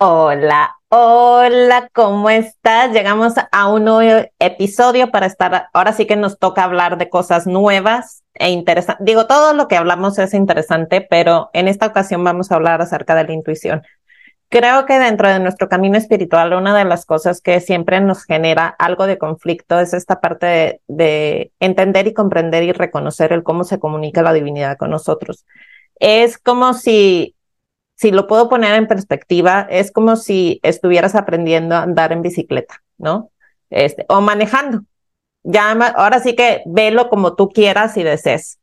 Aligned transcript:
Hola, 0.00 0.76
hola, 0.90 1.90
¿cómo 1.92 2.30
estás? 2.30 2.92
Llegamos 2.92 3.34
a 3.50 3.68
un 3.68 3.84
nuevo 3.84 4.28
episodio 4.38 5.10
para 5.10 5.26
estar, 5.26 5.70
ahora 5.72 5.92
sí 5.92 6.06
que 6.06 6.14
nos 6.14 6.38
toca 6.38 6.62
hablar 6.62 6.98
de 6.98 7.08
cosas 7.08 7.48
nuevas 7.48 8.22
e 8.34 8.50
interesantes. 8.50 9.04
Digo, 9.04 9.26
todo 9.26 9.54
lo 9.54 9.66
que 9.66 9.76
hablamos 9.76 10.16
es 10.20 10.34
interesante, 10.34 11.00
pero 11.00 11.50
en 11.52 11.66
esta 11.66 11.86
ocasión 11.86 12.22
vamos 12.22 12.52
a 12.52 12.54
hablar 12.54 12.80
acerca 12.80 13.16
de 13.16 13.24
la 13.24 13.32
intuición. 13.32 13.82
Creo 14.48 14.86
que 14.86 15.00
dentro 15.00 15.28
de 15.28 15.40
nuestro 15.40 15.68
camino 15.68 15.98
espiritual, 15.98 16.52
una 16.52 16.78
de 16.78 16.84
las 16.84 17.04
cosas 17.04 17.40
que 17.40 17.60
siempre 17.60 18.00
nos 18.00 18.22
genera 18.24 18.68
algo 18.68 19.08
de 19.08 19.18
conflicto 19.18 19.80
es 19.80 19.94
esta 19.94 20.20
parte 20.20 20.46
de, 20.46 20.80
de 20.86 21.52
entender 21.58 22.06
y 22.06 22.14
comprender 22.14 22.62
y 22.62 22.70
reconocer 22.70 23.32
el 23.32 23.42
cómo 23.42 23.64
se 23.64 23.80
comunica 23.80 24.22
la 24.22 24.32
divinidad 24.32 24.76
con 24.76 24.90
nosotros. 24.90 25.44
Es 25.96 26.38
como 26.38 26.74
si 26.74 27.34
si 27.98 28.12
lo 28.12 28.28
puedo 28.28 28.48
poner 28.48 28.74
en 28.74 28.86
perspectiva, 28.86 29.66
es 29.68 29.90
como 29.90 30.14
si 30.14 30.60
estuvieras 30.62 31.16
aprendiendo 31.16 31.74
a 31.74 31.82
andar 31.82 32.12
en 32.12 32.22
bicicleta, 32.22 32.80
¿no? 32.96 33.32
Este, 33.70 34.06
o 34.08 34.20
manejando. 34.20 34.82
Ya, 35.42 35.72
ahora 35.72 36.20
sí 36.20 36.36
que 36.36 36.62
velo 36.66 37.08
como 37.08 37.34
tú 37.34 37.48
quieras 37.48 37.96
y 37.96 38.04
desees. 38.04 38.60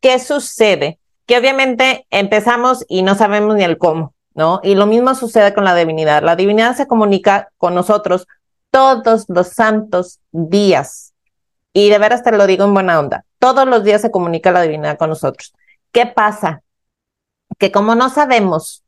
¿Qué 0.00 0.18
sucede? 0.18 0.98
Que 1.24 1.38
obviamente 1.38 2.06
empezamos 2.10 2.84
y 2.86 3.02
no 3.02 3.14
sabemos 3.14 3.56
ni 3.56 3.64
el 3.64 3.78
cómo, 3.78 4.12
¿no? 4.34 4.60
Y 4.62 4.74
lo 4.74 4.84
mismo 4.84 5.14
sucede 5.14 5.54
con 5.54 5.64
la 5.64 5.74
divinidad. 5.74 6.22
La 6.22 6.36
divinidad 6.36 6.76
se 6.76 6.86
comunica 6.86 7.48
con 7.56 7.74
nosotros 7.74 8.26
todos 8.70 9.24
los 9.28 9.48
santos 9.48 10.20
días. 10.32 11.14
Y 11.72 11.88
de 11.88 11.98
veras 11.98 12.22
te 12.22 12.30
lo 12.30 12.46
digo 12.46 12.64
en 12.64 12.74
buena 12.74 13.00
onda. 13.00 13.24
Todos 13.38 13.66
los 13.66 13.84
días 13.84 14.02
se 14.02 14.10
comunica 14.10 14.52
la 14.52 14.60
divinidad 14.60 14.98
con 14.98 15.08
nosotros. 15.08 15.54
¿Qué 15.92 16.04
pasa? 16.04 16.60
Que 17.58 17.72
como 17.72 17.94
no 17.94 18.08
sabemos 18.10 18.84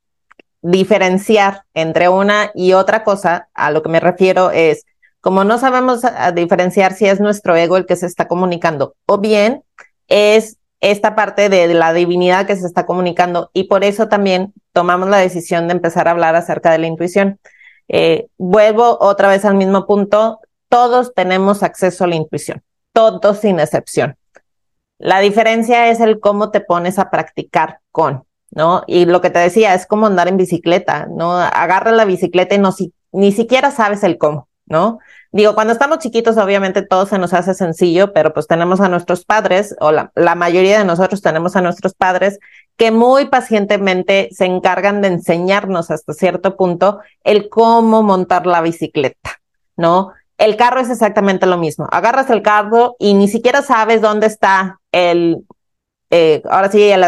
diferenciar 0.62 1.64
entre 1.74 2.08
una 2.08 2.50
y 2.54 2.72
otra 2.72 3.04
cosa, 3.04 3.48
a 3.54 3.70
lo 3.70 3.82
que 3.82 3.88
me 3.88 4.00
refiero 4.00 4.50
es, 4.50 4.84
como 5.20 5.44
no 5.44 5.58
sabemos 5.58 6.02
diferenciar 6.34 6.94
si 6.94 7.06
es 7.06 7.20
nuestro 7.20 7.56
ego 7.56 7.76
el 7.76 7.86
que 7.86 7.96
se 7.96 8.06
está 8.06 8.28
comunicando 8.28 8.94
o 9.06 9.18
bien 9.18 9.62
es 10.06 10.58
esta 10.80 11.16
parte 11.16 11.48
de 11.48 11.74
la 11.74 11.92
divinidad 11.92 12.46
que 12.46 12.56
se 12.56 12.66
está 12.66 12.86
comunicando 12.86 13.50
y 13.52 13.64
por 13.64 13.82
eso 13.82 14.08
también 14.08 14.52
tomamos 14.72 15.08
la 15.08 15.18
decisión 15.18 15.66
de 15.66 15.72
empezar 15.72 16.06
a 16.06 16.12
hablar 16.12 16.36
acerca 16.36 16.70
de 16.70 16.78
la 16.78 16.86
intuición. 16.86 17.40
Eh, 17.88 18.28
vuelvo 18.36 18.98
otra 19.00 19.28
vez 19.28 19.44
al 19.44 19.56
mismo 19.56 19.86
punto, 19.86 20.40
todos 20.68 21.14
tenemos 21.14 21.62
acceso 21.62 22.04
a 22.04 22.06
la 22.06 22.14
intuición, 22.14 22.62
todos 22.92 23.38
sin 23.38 23.58
excepción. 23.58 24.16
La 24.98 25.20
diferencia 25.20 25.88
es 25.88 26.00
el 26.00 26.20
cómo 26.20 26.50
te 26.50 26.60
pones 26.60 26.98
a 26.98 27.10
practicar 27.10 27.80
con. 27.90 28.27
¿No? 28.50 28.82
Y 28.86 29.04
lo 29.04 29.20
que 29.20 29.30
te 29.30 29.38
decía 29.38 29.74
es 29.74 29.86
como 29.86 30.06
andar 30.06 30.28
en 30.28 30.36
bicicleta, 30.36 31.06
¿no? 31.10 31.32
Agarra 31.32 31.92
la 31.92 32.04
bicicleta 32.04 32.54
y 32.54 32.58
no, 32.58 32.72
si, 32.72 32.92
ni 33.12 33.32
siquiera 33.32 33.70
sabes 33.70 34.02
el 34.04 34.18
cómo, 34.18 34.48
¿no? 34.66 34.98
Digo, 35.30 35.54
cuando 35.54 35.74
estamos 35.74 35.98
chiquitos, 35.98 36.38
obviamente 36.38 36.80
todo 36.82 37.04
se 37.04 37.18
nos 37.18 37.34
hace 37.34 37.52
sencillo, 37.52 38.12
pero 38.14 38.32
pues 38.32 38.46
tenemos 38.46 38.80
a 38.80 38.88
nuestros 38.88 39.24
padres, 39.24 39.76
o 39.80 39.92
la, 39.92 40.10
la 40.14 40.34
mayoría 40.34 40.78
de 40.78 40.84
nosotros 40.86 41.20
tenemos 41.20 41.54
a 41.54 41.60
nuestros 41.60 41.94
padres 41.94 42.38
que 42.76 42.90
muy 42.90 43.26
pacientemente 43.26 44.28
se 44.32 44.46
encargan 44.46 45.02
de 45.02 45.08
enseñarnos 45.08 45.90
hasta 45.90 46.14
cierto 46.14 46.56
punto 46.56 47.00
el 47.24 47.50
cómo 47.50 48.02
montar 48.02 48.46
la 48.46 48.62
bicicleta, 48.62 49.40
¿no? 49.76 50.12
El 50.38 50.56
carro 50.56 50.80
es 50.80 50.88
exactamente 50.88 51.46
lo 51.46 51.58
mismo. 51.58 51.88
Agarras 51.90 52.30
el 52.30 52.42
carro 52.42 52.94
y 53.00 53.14
ni 53.14 53.26
siquiera 53.26 53.60
sabes 53.60 54.00
dónde 54.00 54.28
está 54.28 54.78
el 54.92 55.44
eh, 56.10 56.42
ahora 56.48 56.70
sí, 56.70 56.82
el, 56.82 57.04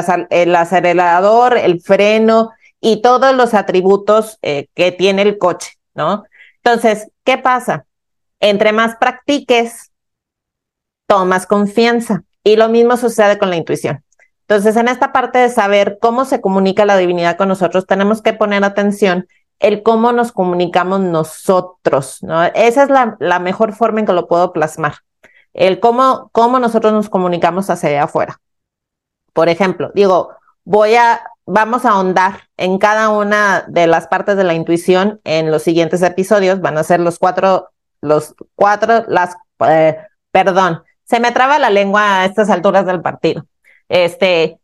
acelerador, 0.56 1.56
el 1.56 1.80
freno 1.80 2.50
y 2.80 3.02
todos 3.02 3.34
los 3.34 3.54
atributos 3.54 4.38
eh, 4.42 4.68
que 4.74 4.92
tiene 4.92 5.22
el 5.22 5.38
coche, 5.38 5.72
¿no? 5.94 6.24
Entonces, 6.62 7.08
¿qué 7.24 7.38
pasa? 7.38 7.86
Entre 8.40 8.72
más 8.72 8.96
practiques, 8.96 9.90
tomas 11.06 11.46
confianza. 11.46 12.22
Y 12.42 12.56
lo 12.56 12.68
mismo 12.68 12.96
sucede 12.96 13.38
con 13.38 13.50
la 13.50 13.56
intuición. 13.56 14.02
Entonces, 14.42 14.76
en 14.76 14.88
esta 14.88 15.12
parte 15.12 15.38
de 15.38 15.48
saber 15.48 15.98
cómo 16.00 16.24
se 16.24 16.40
comunica 16.40 16.84
la 16.84 16.96
divinidad 16.96 17.36
con 17.36 17.48
nosotros, 17.48 17.86
tenemos 17.86 18.22
que 18.22 18.32
poner 18.32 18.64
atención 18.64 19.26
el 19.60 19.82
cómo 19.82 20.12
nos 20.12 20.32
comunicamos 20.32 21.00
nosotros, 21.00 22.22
¿no? 22.22 22.42
Esa 22.42 22.82
es 22.82 22.90
la, 22.90 23.38
mejor 23.38 23.74
forma 23.74 24.00
en 24.00 24.06
que 24.06 24.12
lo 24.12 24.26
puedo 24.26 24.52
plasmar. 24.52 24.94
El 25.52 25.80
cómo, 25.80 26.30
cómo 26.32 26.58
nosotros 26.58 26.92
nos 26.92 27.10
comunicamos 27.10 27.70
hacia 27.70 28.02
afuera. 28.02 28.40
Por 29.32 29.48
ejemplo, 29.48 29.90
digo, 29.94 30.30
voy 30.64 30.94
a, 30.96 31.22
vamos 31.46 31.84
a 31.84 31.90
ahondar 31.90 32.48
en 32.56 32.78
cada 32.78 33.10
una 33.10 33.64
de 33.68 33.86
las 33.86 34.06
partes 34.06 34.36
de 34.36 34.44
la 34.44 34.54
intuición 34.54 35.20
en 35.24 35.50
los 35.50 35.62
siguientes 35.62 36.02
episodios. 36.02 36.60
Van 36.60 36.78
a 36.78 36.84
ser 36.84 37.00
los 37.00 37.18
cuatro, 37.18 37.70
los 38.00 38.34
cuatro, 38.54 39.04
las, 39.08 39.36
eh, 39.66 39.98
perdón, 40.30 40.82
se 41.04 41.20
me 41.20 41.32
traba 41.32 41.58
la 41.58 41.70
lengua 41.70 42.20
a 42.20 42.24
estas 42.24 42.50
alturas 42.50 42.86
del 42.86 43.00
partido. 43.00 43.44
Este, 43.88 44.60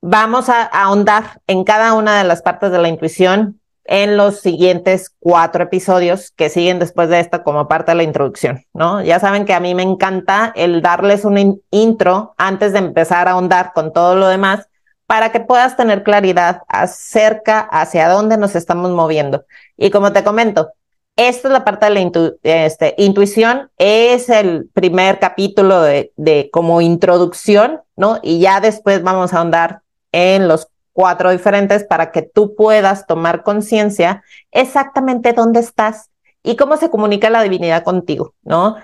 vamos 0.00 0.48
a 0.48 0.62
ahondar 0.62 1.40
en 1.46 1.64
cada 1.64 1.92
una 1.92 2.18
de 2.18 2.24
las 2.24 2.42
partes 2.42 2.70
de 2.70 2.78
la 2.78 2.88
intuición 2.88 3.60
en 3.84 4.16
los 4.16 4.40
siguientes 4.40 5.10
cuatro 5.18 5.64
episodios 5.64 6.30
que 6.30 6.48
siguen 6.48 6.78
después 6.78 7.08
de 7.08 7.20
esto 7.20 7.42
como 7.42 7.68
parte 7.68 7.92
de 7.92 7.96
la 7.96 8.02
introducción, 8.02 8.64
¿no? 8.72 9.02
Ya 9.02 9.20
saben 9.20 9.44
que 9.44 9.54
a 9.54 9.60
mí 9.60 9.74
me 9.74 9.82
encanta 9.82 10.52
el 10.56 10.80
darles 10.82 11.24
un 11.24 11.62
intro 11.70 12.34
antes 12.38 12.72
de 12.72 12.78
empezar 12.78 13.28
a 13.28 13.32
ahondar 13.32 13.72
con 13.74 13.92
todo 13.92 14.16
lo 14.16 14.28
demás 14.28 14.68
para 15.06 15.32
que 15.32 15.40
puedas 15.40 15.76
tener 15.76 16.02
claridad 16.02 16.62
acerca 16.66 17.60
hacia 17.60 18.08
dónde 18.08 18.38
nos 18.38 18.56
estamos 18.56 18.90
moviendo. 18.90 19.44
Y 19.76 19.90
como 19.90 20.12
te 20.12 20.24
comento, 20.24 20.72
esta 21.16 21.48
es 21.48 21.52
la 21.52 21.64
parte 21.64 21.86
de 21.86 21.92
la 21.92 22.32
este, 22.42 22.94
intuición, 22.98 23.70
es 23.76 24.28
el 24.30 24.68
primer 24.72 25.20
capítulo 25.20 25.82
de, 25.82 26.12
de 26.16 26.48
como 26.50 26.80
introducción, 26.80 27.82
¿no? 27.96 28.18
Y 28.22 28.40
ya 28.40 28.60
después 28.60 29.02
vamos 29.02 29.32
a 29.32 29.38
ahondar 29.38 29.82
en 30.10 30.48
los 30.48 30.68
cuatro 30.94 31.30
diferentes 31.30 31.84
para 31.84 32.10
que 32.10 32.22
tú 32.22 32.54
puedas 32.54 33.06
tomar 33.06 33.42
conciencia 33.42 34.22
exactamente 34.52 35.34
dónde 35.34 35.60
estás 35.60 36.10
y 36.42 36.56
cómo 36.56 36.78
se 36.78 36.88
comunica 36.88 37.28
la 37.28 37.42
divinidad 37.42 37.84
contigo, 37.84 38.34
¿no? 38.42 38.76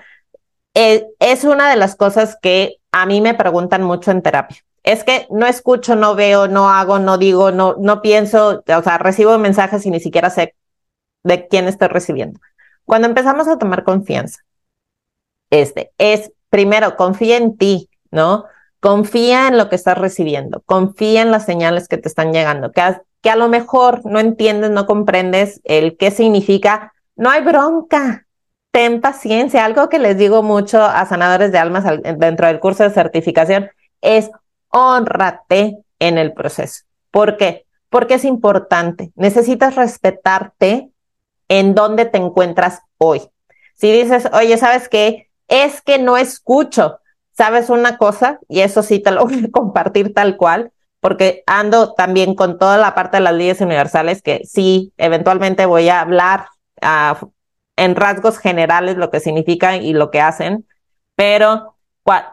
Eh, 0.75 1.07
es 1.19 1.43
una 1.43 1.69
de 1.69 1.77
las 1.77 1.95
cosas 1.95 2.37
que 2.39 2.77
a 2.91 3.05
mí 3.05 3.21
me 3.21 3.33
preguntan 3.33 3.81
mucho 3.81 4.11
en 4.11 4.21
terapia. 4.21 4.57
Es 4.83 5.03
que 5.03 5.27
no 5.29 5.45
escucho, 5.47 5.95
no 5.95 6.15
veo, 6.15 6.47
no 6.47 6.69
hago, 6.69 6.99
no 6.99 7.17
digo, 7.17 7.51
no, 7.51 7.75
no 7.79 8.01
pienso, 8.01 8.63
o 8.67 8.83
sea, 8.83 8.97
recibo 8.97 9.37
mensajes 9.37 9.85
y 9.85 9.91
ni 9.91 9.99
siquiera 9.99 10.29
sé 10.29 10.55
de 11.23 11.47
quién 11.47 11.67
estoy 11.67 11.87
recibiendo. 11.87 12.39
Cuando 12.85 13.07
empezamos 13.07 13.47
a 13.47 13.57
tomar 13.57 13.83
confianza, 13.83 14.39
este 15.49 15.91
es 15.97 16.31
primero 16.49 16.95
confía 16.97 17.37
en 17.37 17.57
ti, 17.57 17.89
¿no? 18.09 18.45
Confía 18.81 19.47
en 19.47 19.59
lo 19.59 19.69
que 19.69 19.75
estás 19.75 19.95
recibiendo, 19.95 20.61
confía 20.65 21.21
en 21.21 21.29
las 21.29 21.45
señales 21.45 21.87
que 21.87 21.97
te 21.97 22.07
están 22.07 22.33
llegando, 22.33 22.71
que 22.71 22.81
a, 22.81 23.35
lo 23.35 23.47
mejor 23.47 24.03
no 24.05 24.19
entiendes, 24.19 24.71
no 24.71 24.87
comprendes 24.87 25.61
el 25.65 25.97
qué 25.97 26.09
significa. 26.09 26.91
No 27.15 27.29
hay 27.29 27.43
bronca, 27.43 28.25
ten 28.71 28.99
paciencia. 28.99 29.65
Algo 29.65 29.87
que 29.87 29.99
les 29.99 30.17
digo 30.17 30.41
mucho 30.41 30.81
a 30.81 31.05
sanadores 31.05 31.51
de 31.51 31.59
almas 31.59 31.83
dentro 32.17 32.47
del 32.47 32.59
curso 32.59 32.81
de 32.81 32.89
certificación 32.89 33.69
es 34.01 34.31
honrate 34.69 35.77
en 35.99 36.17
el 36.17 36.33
proceso. 36.33 36.83
¿Por 37.11 37.37
qué? 37.37 37.67
Porque 37.89 38.15
es 38.15 38.25
importante. 38.25 39.11
Necesitas 39.15 39.75
respetarte 39.75 40.89
en 41.49 41.75
donde 41.75 42.05
te 42.05 42.17
encuentras 42.17 42.81
hoy. 42.97 43.21
Si 43.75 43.91
dices, 43.91 44.27
oye, 44.33 44.57
¿sabes 44.57 44.89
qué? 44.89 45.29
Es 45.47 45.83
que 45.83 45.99
no 45.99 46.17
escucho 46.17 47.00
sabes 47.41 47.71
una 47.71 47.97
cosa, 47.97 48.39
y 48.47 48.59
eso 48.59 48.83
sí 48.83 48.99
te 48.99 49.09
lo 49.09 49.25
voy 49.25 49.45
a 49.45 49.49
compartir 49.51 50.13
tal 50.13 50.37
cual, 50.37 50.71
porque 50.99 51.41
ando 51.47 51.95
también 51.95 52.35
con 52.35 52.59
toda 52.59 52.77
la 52.77 52.93
parte 52.93 53.17
de 53.17 53.23
las 53.23 53.33
leyes 53.33 53.61
universales 53.61 54.21
que 54.21 54.43
sí, 54.45 54.93
eventualmente 54.97 55.65
voy 55.65 55.89
a 55.89 56.01
hablar 56.01 56.49
en 57.75 57.95
rasgos 57.95 58.37
generales 58.37 58.95
lo 58.97 59.09
que 59.09 59.19
significan 59.19 59.81
y 59.81 59.93
lo 59.93 60.11
que 60.11 60.21
hacen, 60.21 60.67
pero 61.15 61.77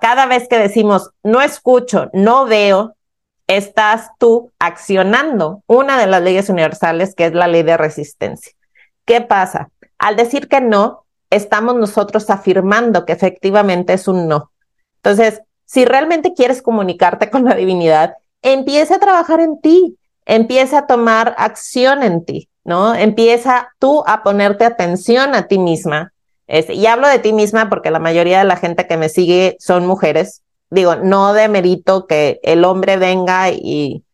cada 0.03 0.27
vez 0.27 0.47
que 0.47 0.59
decimos 0.59 1.11
no 1.23 1.41
escucho, 1.41 2.11
no 2.12 2.44
veo, 2.44 2.94
estás 3.47 4.11
tú 4.19 4.53
accionando 4.59 5.62
una 5.67 5.99
de 5.99 6.06
las 6.06 6.21
leyes 6.21 6.50
universales 6.50 7.15
que 7.15 7.25
es 7.25 7.33
la 7.33 7.47
ley 7.47 7.62
de 7.62 7.79
resistencia. 7.79 8.53
¿Qué 9.06 9.23
pasa? 9.23 9.71
Al 9.97 10.17
decir 10.17 10.49
que 10.49 10.61
no, 10.61 11.06
estamos 11.31 11.77
nosotros 11.77 12.29
afirmando 12.29 13.06
que 13.06 13.15
efectivamente 13.15 13.94
es 13.94 14.06
un 14.06 14.29
no. 14.29 14.50
Entonces, 15.09 15.41
si 15.65 15.87
realmente 15.87 16.35
quieres 16.35 16.61
comunicarte 16.61 17.31
con 17.31 17.47
la 17.47 17.55
divinidad, 17.55 18.17
empieza 18.43 18.97
a 18.97 18.99
trabajar 18.99 19.41
en 19.41 19.59
ti, 19.59 19.97
empieza 20.27 20.81
a 20.81 20.87
tomar 20.87 21.35
acción 21.39 22.03
en 22.03 22.27
ti, 22.27 22.51
¿no? 22.63 22.95
Empieza 22.95 23.71
tú 23.79 24.05
a 24.07 24.23
ponerte 24.23 24.67
atención 24.67 25.35
a 25.35 25.49
ti 25.49 25.59
misma. 25.59 26.13
y 26.47 26.87
hablo 26.87 27.09
de 27.09 27.19
ti 27.21 27.33
misma 27.33 27.71
porque 27.71 27.91
la 27.91 27.99
mayoría 28.01 28.39
de 28.41 28.45
la 28.45 28.57
gente 28.57 28.87
que 28.87 28.99
me 28.99 29.09
sigue 29.09 29.57
son 29.61 29.87
mujeres. 29.87 30.43
Digo, 30.69 30.97
no 30.97 31.33
de 31.33 31.49
mérito 31.49 32.07
que 32.07 32.39
el 32.43 32.67
hombre 32.67 32.99
venga 32.99 33.51
y 33.51 34.05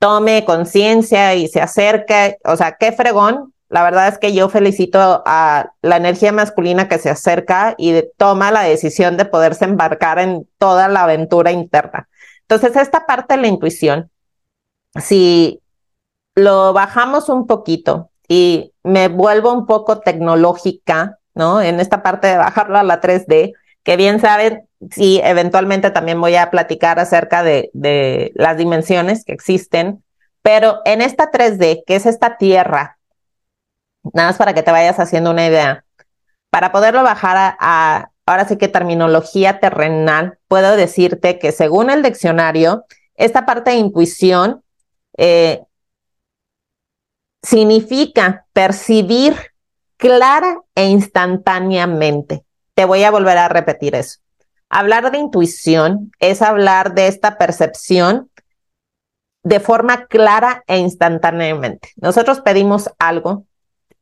tome 0.00 0.44
conciencia 0.44 1.36
y 1.36 1.46
se 1.46 1.60
acerque, 1.60 2.38
o 2.44 2.56
sea, 2.56 2.76
qué 2.78 2.90
fregón, 2.90 3.53
la 3.68 3.82
verdad 3.82 4.08
es 4.08 4.18
que 4.18 4.32
yo 4.32 4.48
felicito 4.48 5.22
a 5.26 5.72
la 5.82 5.96
energía 5.96 6.32
masculina 6.32 6.88
que 6.88 6.98
se 6.98 7.10
acerca 7.10 7.74
y 7.78 8.02
toma 8.16 8.50
la 8.50 8.62
decisión 8.62 9.16
de 9.16 9.24
poderse 9.24 9.64
embarcar 9.64 10.18
en 10.18 10.48
toda 10.58 10.88
la 10.88 11.04
aventura 11.04 11.50
interna. 11.50 12.08
Entonces, 12.42 12.76
esta 12.76 13.06
parte 13.06 13.34
de 13.34 13.40
la 13.40 13.48
intuición, 13.48 14.10
si 15.00 15.60
lo 16.34 16.72
bajamos 16.72 17.28
un 17.28 17.46
poquito 17.46 18.10
y 18.28 18.72
me 18.82 19.08
vuelvo 19.08 19.52
un 19.52 19.66
poco 19.66 20.00
tecnológica, 20.00 21.18
¿no? 21.34 21.62
En 21.62 21.80
esta 21.80 22.02
parte 22.02 22.28
de 22.28 22.36
bajarlo 22.36 22.78
a 22.78 22.82
la 22.82 23.00
3D, 23.00 23.54
que 23.82 23.96
bien 23.96 24.20
saben, 24.20 24.68
sí, 24.90 25.20
eventualmente 25.24 25.90
también 25.90 26.20
voy 26.20 26.36
a 26.36 26.50
platicar 26.50 26.98
acerca 26.98 27.42
de, 27.42 27.70
de 27.72 28.32
las 28.34 28.56
dimensiones 28.56 29.24
que 29.24 29.32
existen, 29.32 30.04
pero 30.42 30.80
en 30.84 31.02
esta 31.02 31.30
3D, 31.30 31.82
que 31.86 31.96
es 31.96 32.06
esta 32.06 32.36
tierra, 32.36 32.98
nada 34.12 34.28
más 34.28 34.36
para 34.36 34.54
que 34.54 34.62
te 34.62 34.70
vayas 34.70 34.98
haciendo 34.98 35.30
una 35.30 35.46
idea, 35.46 35.84
para 36.50 36.72
poderlo 36.72 37.02
bajar 37.02 37.56
a, 37.58 38.10
ahora 38.26 38.46
sí 38.46 38.56
que 38.56 38.68
terminología 38.68 39.60
terrenal, 39.60 40.38
puedo 40.48 40.76
decirte 40.76 41.38
que 41.38 41.52
según 41.52 41.90
el 41.90 42.02
diccionario, 42.02 42.84
esta 43.16 43.46
parte 43.46 43.70
de 43.70 43.76
intuición 43.76 44.62
eh, 45.16 45.62
significa 47.42 48.46
percibir 48.52 49.34
clara 49.96 50.60
e 50.74 50.86
instantáneamente. 50.86 52.44
Te 52.74 52.84
voy 52.84 53.04
a 53.04 53.10
volver 53.10 53.38
a 53.38 53.48
repetir 53.48 53.94
eso. 53.94 54.18
Hablar 54.68 55.10
de 55.12 55.18
intuición 55.18 56.10
es 56.18 56.42
hablar 56.42 56.94
de 56.94 57.06
esta 57.06 57.38
percepción 57.38 58.30
de 59.44 59.60
forma 59.60 60.06
clara 60.06 60.64
e 60.66 60.78
instantáneamente. 60.78 61.90
Nosotros 61.96 62.40
pedimos 62.40 62.90
algo 62.98 63.46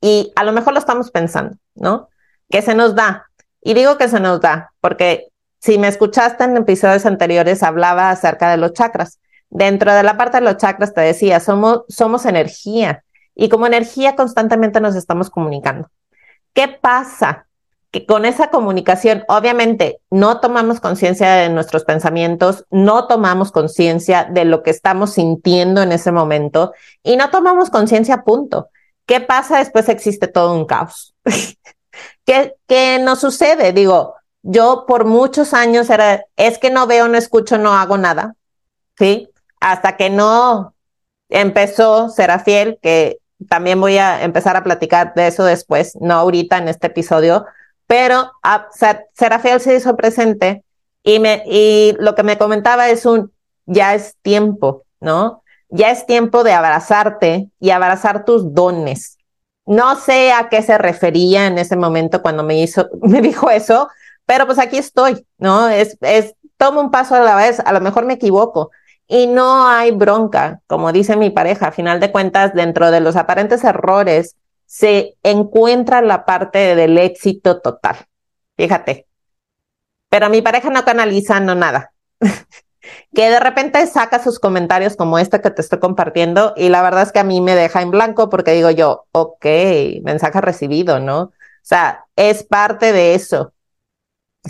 y 0.03 0.33
a 0.35 0.45
lo 0.45 0.53
mejor 0.53 0.75
lo 0.75 0.81
estamos 0.81 1.11
pensando, 1.11 1.57
¿no? 1.75 2.09
Que 2.51 2.61
se 2.61 2.75
nos 2.75 2.95
da. 2.95 3.31
Y 3.63 3.73
digo 3.73 3.97
que 3.97 4.09
se 4.09 4.21
nos 4.21 4.41
da 4.41 4.73
porque 4.81 5.29
si 5.61 5.79
me 5.79 5.87
escuchaste 5.87 6.43
en 6.43 6.57
episodios 6.57 7.07
anteriores 7.07 7.63
hablaba 7.63 8.11
acerca 8.11 8.51
de 8.51 8.57
los 8.57 8.73
chakras. 8.73 9.21
Dentro 9.49 9.95
de 9.95 10.03
la 10.03 10.17
parte 10.17 10.39
de 10.39 10.45
los 10.45 10.57
chakras 10.57 10.93
te 10.93 11.03
decía, 11.03 11.39
somos, 11.39 11.83
somos 11.89 12.27
energía 12.27 13.05
y 13.37 13.49
como 13.49 13.67
energía 13.67 14.17
constantemente 14.17 14.81
nos 14.81 14.97
estamos 14.97 15.31
comunicando. 15.31 15.89
¿Qué 16.53 16.67
pasa? 16.67 17.47
Que 17.93 18.05
con 18.05 18.25
esa 18.25 18.51
comunicación, 18.51 19.23
obviamente, 19.29 20.01
no 20.11 20.41
tomamos 20.41 20.81
conciencia 20.81 21.35
de 21.35 21.49
nuestros 21.49 21.85
pensamientos, 21.85 22.65
no 22.71 23.07
tomamos 23.07 23.53
conciencia 23.53 24.25
de 24.25 24.47
lo 24.47 24.65
que 24.65 24.71
estamos 24.71 25.13
sintiendo 25.13 25.81
en 25.81 25.93
ese 25.93 26.11
momento 26.11 26.73
y 27.05 27.17
no 27.17 27.31
tomamos 27.31 27.71
conciencia, 27.71 28.25
punto. 28.25 28.69
¿Qué 29.13 29.21
pasa? 29.21 29.59
Después 29.59 29.91
existe 29.91 30.27
todo 30.27 30.55
un 30.55 30.65
caos. 30.65 31.15
¿Qué, 32.25 32.55
¿Qué 32.67 32.99
nos 32.99 33.21
sucede? 33.21 33.75
Digo, 33.75 34.15
yo 34.41 34.87
por 34.89 35.05
muchos 35.05 35.53
años 35.53 35.91
era, 35.91 36.25
es 36.37 36.57
que 36.57 36.71
no 36.71 36.87
veo, 36.87 37.09
no 37.09 37.19
escucho, 37.19 37.59
no 37.59 37.75
hago 37.75 37.99
nada, 37.99 38.37
¿sí? 38.97 39.29
Hasta 39.61 39.99
que 39.99 40.09
no 40.09 40.75
empezó 41.29 42.09
Serafiel, 42.09 42.79
que 42.81 43.19
también 43.51 43.83
voy 43.83 43.99
a 43.99 44.25
empezar 44.25 44.57
a 44.57 44.65
platicar 44.65 45.13
de 45.13 45.27
eso 45.27 45.45
después, 45.45 45.95
no 46.01 46.15
ahorita 46.15 46.57
en 46.57 46.69
este 46.69 46.87
episodio, 46.87 47.45
pero 47.87 48.33
a, 48.43 48.69
Serafiel 49.13 49.61
se 49.61 49.77
hizo 49.77 49.95
presente 49.95 50.65
y, 51.03 51.19
me, 51.19 51.43
y 51.45 51.95
lo 51.99 52.15
que 52.15 52.23
me 52.23 52.39
comentaba 52.39 52.89
es 52.89 53.05
un, 53.05 53.31
ya 53.67 53.95
es 53.95 54.17
tiempo, 54.23 54.85
¿no? 55.01 55.42
Ya 55.73 55.91
es 55.91 56.05
tiempo 56.05 56.45
de 56.45 56.53
abrazarte 56.53 57.49
y 57.59 57.71
abrazar 57.71 58.25
tus 58.27 58.55
dones. 58.55 59.17
No 59.65 59.97
sé 59.97 60.33
a 60.33 60.49
qué 60.51 60.61
se 60.61 60.77
refería 60.77 61.47
en 61.47 61.57
ese 61.57 61.77
momento 61.77 62.21
cuando 62.21 62.43
me 62.43 62.61
hizo, 62.61 62.89
me 63.03 63.23
dijo 63.23 63.51
eso, 63.51 63.89
pero 64.27 64.47
pues 64.47 64.59
aquí 64.59 64.77
estoy, 64.77 65.27
¿no? 65.39 65.69
Es, 65.69 65.97
es, 66.03 66.35
tomo 66.59 66.81
un 66.81 66.91
paso 66.91 67.15
a 67.15 67.21
la 67.21 67.37
vez, 67.37 67.59
a 67.61 67.73
lo 67.73 67.81
mejor 67.81 68.05
me 68.05 68.15
equivoco, 68.15 68.71
y 69.09 69.27
no 69.27 69.67
hay 69.67 69.93
bronca, 69.93 70.61
como 70.67 70.93
dice 70.93 71.17
mi 71.17 71.31
pareja, 71.31 71.69
a 71.69 71.73
final 71.73 72.01
de 72.01 72.13
cuentas, 72.13 72.55
dentro 72.55 72.91
de 72.91 73.01
los 73.01 73.17
aparentes 73.17 73.65
errores 73.65 74.37
se 74.67 75.17
encuentra 75.23 76.03
la 76.03 76.25
parte 76.25 76.75
del 76.75 76.99
éxito 76.99 77.61
total. 77.61 77.97
Fíjate. 78.57 79.07
Pero 80.09 80.29
mi 80.29 80.43
pareja 80.43 80.71
no 80.71 80.85
canaliza 80.85 81.41
no 81.41 81.55
nada. 81.55 81.93
que 83.15 83.31
de 83.31 83.41
repente 83.41 83.87
saca 83.87 84.23
sus 84.23 84.39
comentarios 84.39 84.97
como 84.97 85.19
este 85.19 85.41
que 85.41 85.51
te 85.51 85.63
estoy 85.63 85.79
compartiendo 85.79 86.55
y 86.57 86.69
la 86.69 86.83
verdad 86.83 87.03
es 87.03 87.13
que 87.13 87.19
a 87.19 87.25
mí 87.25 87.41
me 87.41 87.55
deja 87.55 87.83
en 87.83 87.91
blanco 87.91 88.29
porque 88.29 88.53
digo 88.53 88.71
yo, 88.71 89.07
ok, 89.13 89.47
mensaje 90.03 90.41
recibido, 90.41 91.01
¿no? 91.01 91.21
O 91.23 91.33
sea, 91.63 92.07
es 92.17 92.43
parte 92.43 92.93
de 92.93 93.15
eso. 93.15 93.53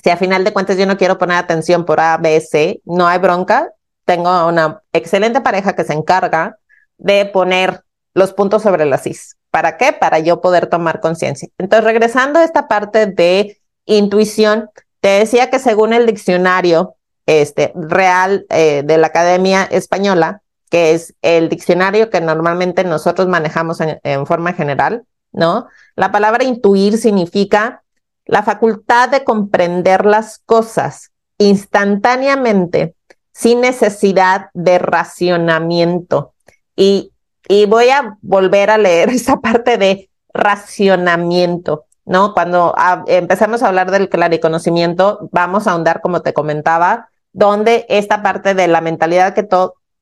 Si 0.02 0.08
a 0.08 0.16
final 0.16 0.44
de 0.44 0.52
cuentas 0.52 0.78
yo 0.78 0.86
no 0.86 0.96
quiero 0.96 1.18
poner 1.18 1.36
atención 1.36 1.84
por 1.84 2.00
A, 2.00 2.16
B, 2.16 2.40
C, 2.40 2.80
no 2.84 3.06
hay 3.06 3.18
bronca, 3.18 3.72
tengo 4.04 4.46
una 4.46 4.82
excelente 4.92 5.40
pareja 5.42 5.74
que 5.74 5.84
se 5.84 5.92
encarga 5.92 6.58
de 6.96 7.26
poner 7.26 7.84
los 8.14 8.32
puntos 8.32 8.62
sobre 8.62 8.86
las 8.86 9.06
is. 9.06 9.36
¿Para 9.50 9.76
qué? 9.76 9.92
Para 9.92 10.18
yo 10.18 10.40
poder 10.40 10.66
tomar 10.66 11.00
conciencia. 11.00 11.48
Entonces, 11.58 11.84
regresando 11.84 12.38
a 12.38 12.44
esta 12.44 12.68
parte 12.68 13.06
de 13.06 13.60
intuición, 13.84 14.70
te 15.00 15.08
decía 15.08 15.50
que 15.50 15.58
según 15.58 15.92
el 15.92 16.06
diccionario 16.06 16.96
este, 17.26 17.72
real 17.74 18.46
eh, 18.50 18.82
de 18.84 18.98
la 18.98 19.08
Academia 19.08 19.64
Española, 19.64 20.42
que 20.70 20.92
es 20.92 21.14
el 21.22 21.48
diccionario 21.48 22.10
que 22.10 22.20
normalmente 22.20 22.84
nosotros 22.84 23.28
manejamos 23.28 23.80
en, 23.80 24.00
en 24.02 24.26
forma 24.26 24.52
general, 24.52 25.04
¿no? 25.32 25.66
La 25.96 26.10
palabra 26.12 26.44
intuir 26.44 26.98
significa 26.98 27.82
la 28.24 28.42
facultad 28.42 29.08
de 29.08 29.24
comprender 29.24 30.06
las 30.06 30.38
cosas 30.38 31.10
instantáneamente 31.38 32.94
sin 33.32 33.60
necesidad 33.60 34.50
de 34.54 34.78
racionamiento. 34.78 36.34
Y, 36.76 37.12
y 37.48 37.66
voy 37.66 37.88
a 37.90 38.16
volver 38.22 38.70
a 38.70 38.78
leer 38.78 39.08
esa 39.10 39.40
parte 39.40 39.78
de 39.78 40.10
racionamiento, 40.32 41.84
¿no? 42.04 42.34
Cuando 42.34 42.74
empezamos 43.06 43.62
a 43.62 43.68
hablar 43.68 43.90
del 43.90 44.08
clariconocimiento, 44.08 45.28
vamos 45.32 45.66
a 45.66 45.72
ahondar, 45.72 46.00
como 46.00 46.22
te 46.22 46.32
comentaba, 46.32 47.08
donde 47.32 47.86
esta 47.88 48.22
parte 48.22 48.54
de 48.54 48.68
la 48.68 48.80
mentalidad 48.80 49.34
que, 49.34 49.48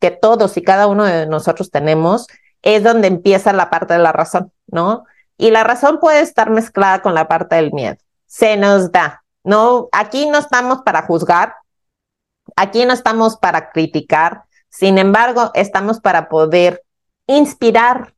que 0.01 0.11
todos 0.11 0.57
y 0.57 0.63
cada 0.63 0.87
uno 0.87 1.05
de 1.05 1.27
nosotros 1.27 1.71
tenemos 1.71 2.27
es 2.63 2.83
donde 2.83 3.09
empieza 3.09 3.53
la 3.53 3.71
parte 3.71 3.95
de 3.95 4.01
la 4.01 4.13
razón, 4.13 4.53
¿no? 4.67 5.05
Y 5.39 5.51
la 5.51 5.65
razón 5.65 6.01
puede 6.01 6.21
estar 6.21 6.51
mezclada 6.51 7.01
con 7.01 7.15
la 7.15 7.29
parte 7.29 7.57
del 7.57 7.73
miedo. 7.73 7.97
Se 8.27 8.57
nos 8.57 8.93
da, 8.93 9.25
¿no? 9.45 9.89
Aquí 9.93 10.27
no 10.29 10.39
estamos 10.39 10.83
para 10.83 11.03
juzgar, 11.03 11.55
Aquí 12.57 12.85
no 12.85 12.93
estamos 12.93 13.37
para 13.37 13.71
criticar, 13.71 14.45
sin 14.69 14.99
embargo, 14.99 15.51
estamos 15.55 16.01
para 16.01 16.29
poder 16.29 16.83
inspirar, 17.27 18.15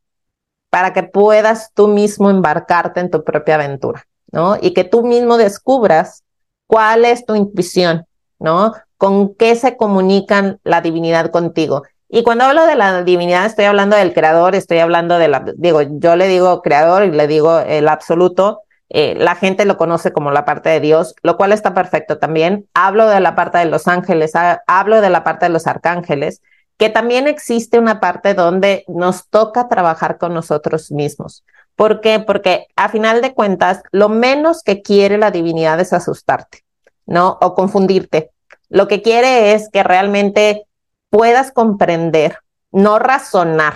para 0.72 0.94
que 0.94 1.02
puedas 1.02 1.70
tú 1.74 1.86
mismo 1.86 2.30
embarcarte 2.30 2.98
en 3.00 3.10
tu 3.10 3.24
propia 3.24 3.56
aventura, 3.56 4.06
¿no? 4.30 4.56
Y 4.58 4.72
que 4.72 4.84
tú 4.84 5.04
mismo 5.04 5.36
descubras 5.36 6.24
cuál 6.66 7.04
es 7.04 7.26
tu 7.26 7.34
intuición, 7.34 8.06
¿no? 8.38 8.72
Con 8.96 9.34
qué 9.34 9.54
se 9.54 9.76
comunican 9.76 10.60
la 10.64 10.80
divinidad 10.80 11.30
contigo. 11.30 11.82
Y 12.08 12.22
cuando 12.22 12.44
hablo 12.44 12.64
de 12.64 12.74
la 12.74 13.02
divinidad, 13.02 13.44
estoy 13.44 13.66
hablando 13.66 13.96
del 13.96 14.14
creador, 14.14 14.54
estoy 14.54 14.78
hablando 14.78 15.18
de 15.18 15.28
la, 15.28 15.44
digo, 15.56 15.82
yo 15.82 16.16
le 16.16 16.26
digo 16.26 16.62
creador 16.62 17.04
y 17.04 17.10
le 17.10 17.26
digo 17.26 17.58
el 17.58 17.86
absoluto, 17.86 18.62
eh, 18.88 19.14
la 19.18 19.34
gente 19.34 19.66
lo 19.66 19.76
conoce 19.76 20.10
como 20.10 20.30
la 20.30 20.46
parte 20.46 20.70
de 20.70 20.80
Dios, 20.80 21.14
lo 21.22 21.36
cual 21.36 21.52
está 21.52 21.74
perfecto 21.74 22.16
también. 22.16 22.66
Hablo 22.72 23.08
de 23.08 23.20
la 23.20 23.34
parte 23.34 23.58
de 23.58 23.66
los 23.66 23.88
ángeles, 23.88 24.32
hablo 24.66 25.02
de 25.02 25.10
la 25.10 25.22
parte 25.22 25.44
de 25.44 25.50
los 25.50 25.66
arcángeles, 25.66 26.40
que 26.82 26.90
también 26.90 27.28
existe 27.28 27.78
una 27.78 28.00
parte 28.00 28.34
donde 28.34 28.84
nos 28.88 29.28
toca 29.28 29.68
trabajar 29.68 30.18
con 30.18 30.34
nosotros 30.34 30.90
mismos. 30.90 31.44
¿Por 31.76 32.00
qué? 32.00 32.18
Porque 32.18 32.66
a 32.74 32.88
final 32.88 33.22
de 33.22 33.34
cuentas, 33.34 33.84
lo 33.92 34.08
menos 34.08 34.64
que 34.64 34.82
quiere 34.82 35.16
la 35.16 35.30
divinidad 35.30 35.78
es 35.78 35.92
asustarte, 35.92 36.64
¿no? 37.06 37.38
O 37.40 37.54
confundirte. 37.54 38.32
Lo 38.68 38.88
que 38.88 39.00
quiere 39.00 39.52
es 39.52 39.68
que 39.72 39.84
realmente 39.84 40.66
puedas 41.08 41.52
comprender, 41.52 42.38
no 42.72 42.98
razonar, 42.98 43.74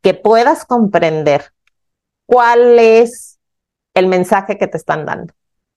que 0.00 0.14
puedas 0.14 0.64
comprender 0.64 1.52
cuál 2.26 2.78
es 2.78 3.40
el 3.94 4.06
mensaje 4.06 4.56
que 4.56 4.68
te 4.68 4.76
están 4.76 5.04
dando, 5.04 5.34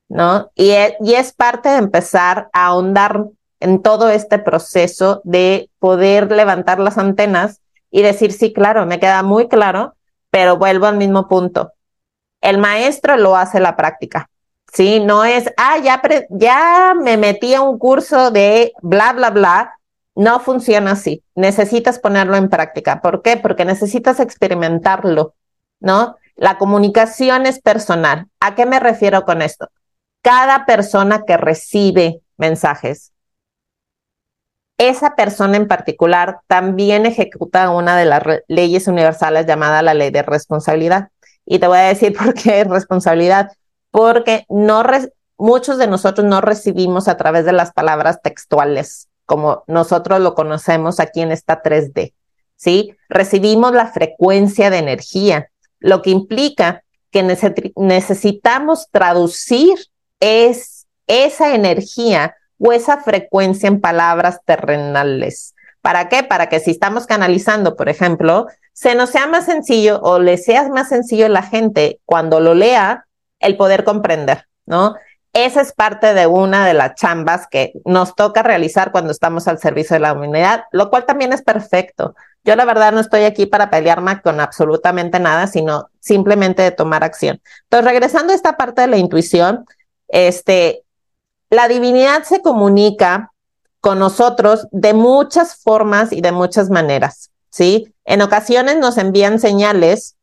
¿no? 0.08 0.52
Y 0.54 0.70
es, 0.70 0.94
y 1.00 1.16
es 1.16 1.34
parte 1.34 1.70
de 1.70 1.78
empezar 1.78 2.52
a 2.54 2.68
ahondar 2.68 3.26
en 3.62 3.82
todo 3.82 4.10
este 4.10 4.40
proceso 4.40 5.22
de 5.24 5.70
poder 5.80 6.32
levantar 6.32 6.80
las 6.80 6.98
antenas 6.98 7.62
y 7.90 8.02
decir, 8.02 8.34
sí, 8.34 8.52
claro, 8.52 8.86
me 8.86 9.00
queda 9.00 9.24
muy 9.24 9.48
claro, 9.48 9.96
pero 10.30 10.58
vuelvo 10.58 10.88
al 10.88 10.98
mismo 10.98 11.28
punto. 11.28 11.74
El 12.42 12.58
maestro 12.58 13.18
lo 13.18 13.36
hace 13.36 13.60
la 13.60 13.76
práctica, 13.76 14.30
¿sí? 14.74 15.00
No 15.00 15.24
es, 15.24 15.54
ah, 15.58 15.78
ya, 15.78 16.02
ya 16.30 16.96
me 17.00 17.18
metí 17.18 17.54
a 17.54 17.62
un 17.62 17.78
curso 17.78 18.32
de 18.32 18.74
bla, 18.82 19.14
bla, 19.14 19.30
bla. 19.30 19.76
No 20.16 20.40
funciona 20.40 20.92
así. 20.92 21.24
Necesitas 21.36 22.00
ponerlo 22.00 22.36
en 22.36 22.50
práctica. 22.50 23.02
¿Por 23.02 23.22
qué? 23.22 23.38
Porque 23.38 23.64
necesitas 23.64 24.20
experimentarlo, 24.20 25.36
¿no? 25.80 26.18
La 26.36 26.58
comunicación 26.58 27.46
es 27.46 27.62
personal. 27.62 28.28
¿A 28.40 28.56
qué 28.56 28.66
me 28.66 28.80
refiero 28.80 29.24
con 29.26 29.42
esto? 29.42 29.70
Cada 30.22 30.66
persona 30.66 31.24
que 31.26 31.38
recibe 31.38 32.22
mensajes, 32.38 33.12
esa 34.82 35.16
persona 35.16 35.58
en 35.58 35.68
particular 35.68 36.40
también 36.48 37.06
ejecuta 37.06 37.70
una 37.70 37.96
de 37.96 38.06
las 38.06 38.24
leyes 38.48 38.88
universales 38.88 39.46
llamada 39.46 39.84
la 39.84 39.94
ley 39.94 40.10
de 40.10 40.24
responsabilidad. 40.24 41.10
Y 41.46 41.60
te 41.60 41.68
voy 41.68 41.78
a 41.78 41.82
decir 41.82 42.18
por 42.18 42.34
qué 42.34 42.62
es 42.62 42.68
responsabilidad. 42.68 43.52
Porque 43.92 44.46
no 44.50 44.84
muchos 45.38 45.78
de 45.78 45.86
nosotros 45.86 46.26
no 46.26 46.42
recibimos 46.42 47.08
a 47.08 47.16
través 47.16 47.46
de 47.46 47.54
las 47.54 47.74
palabras 47.74 48.24
textuales, 48.24 49.08
como 49.26 49.64
nosotros 49.68 50.20
lo 50.20 50.34
conocemos 50.34 51.00
aquí 51.00 51.22
en 51.22 51.32
esta 51.32 51.62
3D. 51.62 52.14
¿Sí? 52.56 52.96
Recibimos 53.08 53.74
la 53.74 53.88
frecuencia 53.88 54.72
de 54.72 54.80
energía, 54.80 55.52
lo 55.80 56.02
que 56.02 56.10
implica 56.10 56.84
que 57.12 57.22
necesitamos 57.76 58.88
traducir 58.92 59.78
es, 60.20 60.88
esa 61.06 61.54
energía 61.54 62.36
o 62.62 62.72
esa 62.72 62.98
frecuencia 62.98 63.68
en 63.68 63.82
palabras 63.82 64.40
terrenales. 64.46 65.56
¿Para 65.82 66.10
qué? 66.10 66.24
Para 66.24 66.48
que 66.48 66.60
si 66.60 66.72
estamos 66.72 67.08
canalizando, 67.08 67.76
por 67.76 67.90
ejemplo, 67.90 68.48
se 68.74 68.94
nos 68.94 69.10
sea 69.10 69.28
más 69.28 69.46
sencillo 69.46 70.00
o 70.02 70.20
le 70.20 70.38
sea 70.38 70.70
más 70.70 70.90
sencillo 70.90 71.26
a 71.26 71.30
la 71.30 71.42
gente 71.42 72.00
cuando 72.06 72.40
lo 72.40 72.54
lea 72.54 73.08
el 73.40 73.58
poder 73.58 73.84
comprender, 73.84 74.48
¿no? 74.66 74.96
Esa 75.34 75.62
es 75.62 75.72
parte 75.74 76.14
de 76.14 76.28
una 76.28 76.66
de 76.68 76.74
las 76.74 76.96
chambas 76.96 77.48
que 77.50 77.72
nos 77.86 78.16
toca 78.16 78.44
realizar 78.44 78.92
cuando 78.92 79.12
estamos 79.12 79.48
al 79.48 79.60
servicio 79.60 79.96
de 79.96 80.02
la 80.02 80.14
humanidad, 80.14 80.66
lo 80.72 80.90
cual 80.90 81.06
también 81.06 81.34
es 81.34 81.42
perfecto. 81.42 82.16
Yo 82.44 82.56
la 82.56 82.66
verdad 82.66 82.92
no 82.92 83.00
estoy 83.00 83.24
aquí 83.24 83.46
para 83.46 83.70
pelearme 83.70 84.22
con 84.22 84.40
absolutamente 84.40 85.20
nada, 85.20 85.48
sino 85.48 85.90
simplemente 86.00 86.62
de 86.62 86.72
tomar 86.72 87.04
acción. 87.04 87.42
Entonces, 87.64 87.90
regresando 87.90 88.34
a 88.34 88.36
esta 88.36 88.58
parte 88.58 88.82
de 88.82 88.88
la 88.88 88.98
intuición, 88.98 89.66
este, 90.10 90.84
la 91.52 91.68
divinidad 91.68 92.24
se 92.24 92.42
comunica 92.42 93.34
con 93.82 94.00
nosotros 94.00 94.68
de 94.72 94.94
muchas 94.94 95.56
formas 95.56 96.14
y 96.14 96.22
de 96.22 96.32
muchas 96.32 96.70
maneras, 96.70 97.30
¿sí? 97.50 97.94
En 98.06 98.22
ocasiones 98.22 98.78
nos 98.78 98.98
envían 98.98 99.40
señales 99.40 100.16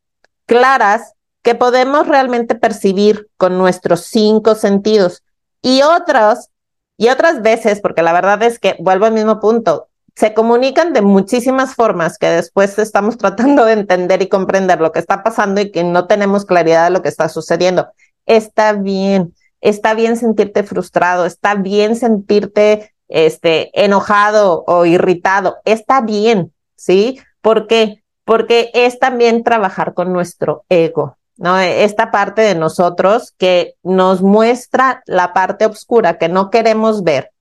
claras 0.47 1.13
que 1.43 1.55
podemos 1.55 2.09
realmente 2.09 2.55
percibir 2.55 3.29
con 3.37 3.59
nuestros 3.59 4.07
cinco 4.07 4.55
sentidos 4.55 5.23
y 5.63 5.83
otras 5.83 6.51
y 6.97 7.11
otras 7.11 7.43
veces, 7.43 7.81
porque 7.81 8.03
la 8.03 8.13
verdad 8.13 8.43
es 8.43 8.59
que 8.59 8.75
vuelvo 8.81 9.07
al 9.07 9.13
mismo 9.13 9.39
punto, 9.39 9.89
se 10.17 10.35
comunican 10.35 10.93
de 10.93 11.03
muchísimas 11.03 11.75
formas 11.75 12.19
que 12.19 12.29
después 12.29 12.77
estamos 12.79 13.19
tratando 13.19 13.67
de 13.67 13.75
entender 13.75 14.23
y 14.23 14.29
comprender 14.29 14.81
lo 14.81 14.93
que 14.93 14.99
está 14.99 15.23
pasando 15.23 15.61
y 15.61 15.71
que 15.71 15.85
no 15.85 16.07
tenemos 16.07 16.47
claridad 16.47 16.85
de 16.85 16.91
lo 16.91 17.03
que 17.03 17.09
está 17.09 17.29
sucediendo. 17.29 17.89
Está 18.27 18.73
bien, 18.73 19.35
está 19.61 19.95
bien 19.95 20.17
sentirte 20.17 20.63
frustrado, 20.63 21.27
está 21.27 21.55
bien 21.55 21.97
sentirte 21.97 22.95
este, 23.09 23.71
enojado 23.85 24.65
o 24.67 24.85
irritado, 24.85 25.59
está 25.65 26.01
bien, 26.01 26.53
¿sí? 26.77 27.21
¿Por 27.41 27.67
qué? 27.67 28.03
Porque 28.25 28.71
es 28.75 28.99
también 28.99 29.43
trabajar 29.43 29.95
con 29.95 30.13
nuestro 30.13 30.65
ego. 30.69 31.17
¿no? 31.39 31.59
Esta 31.59 32.11
parte 32.11 32.43
de 32.43 32.55
nosotros 32.55 33.33
que 33.39 33.75
nos 33.83 34.23
muestra 34.23 35.03
la 35.07 35.33
parte 35.33 35.67
oscura 35.67 36.19
que 36.19 36.29
no 36.29 36.51
queremos 36.51 37.03
ver. 37.05 37.33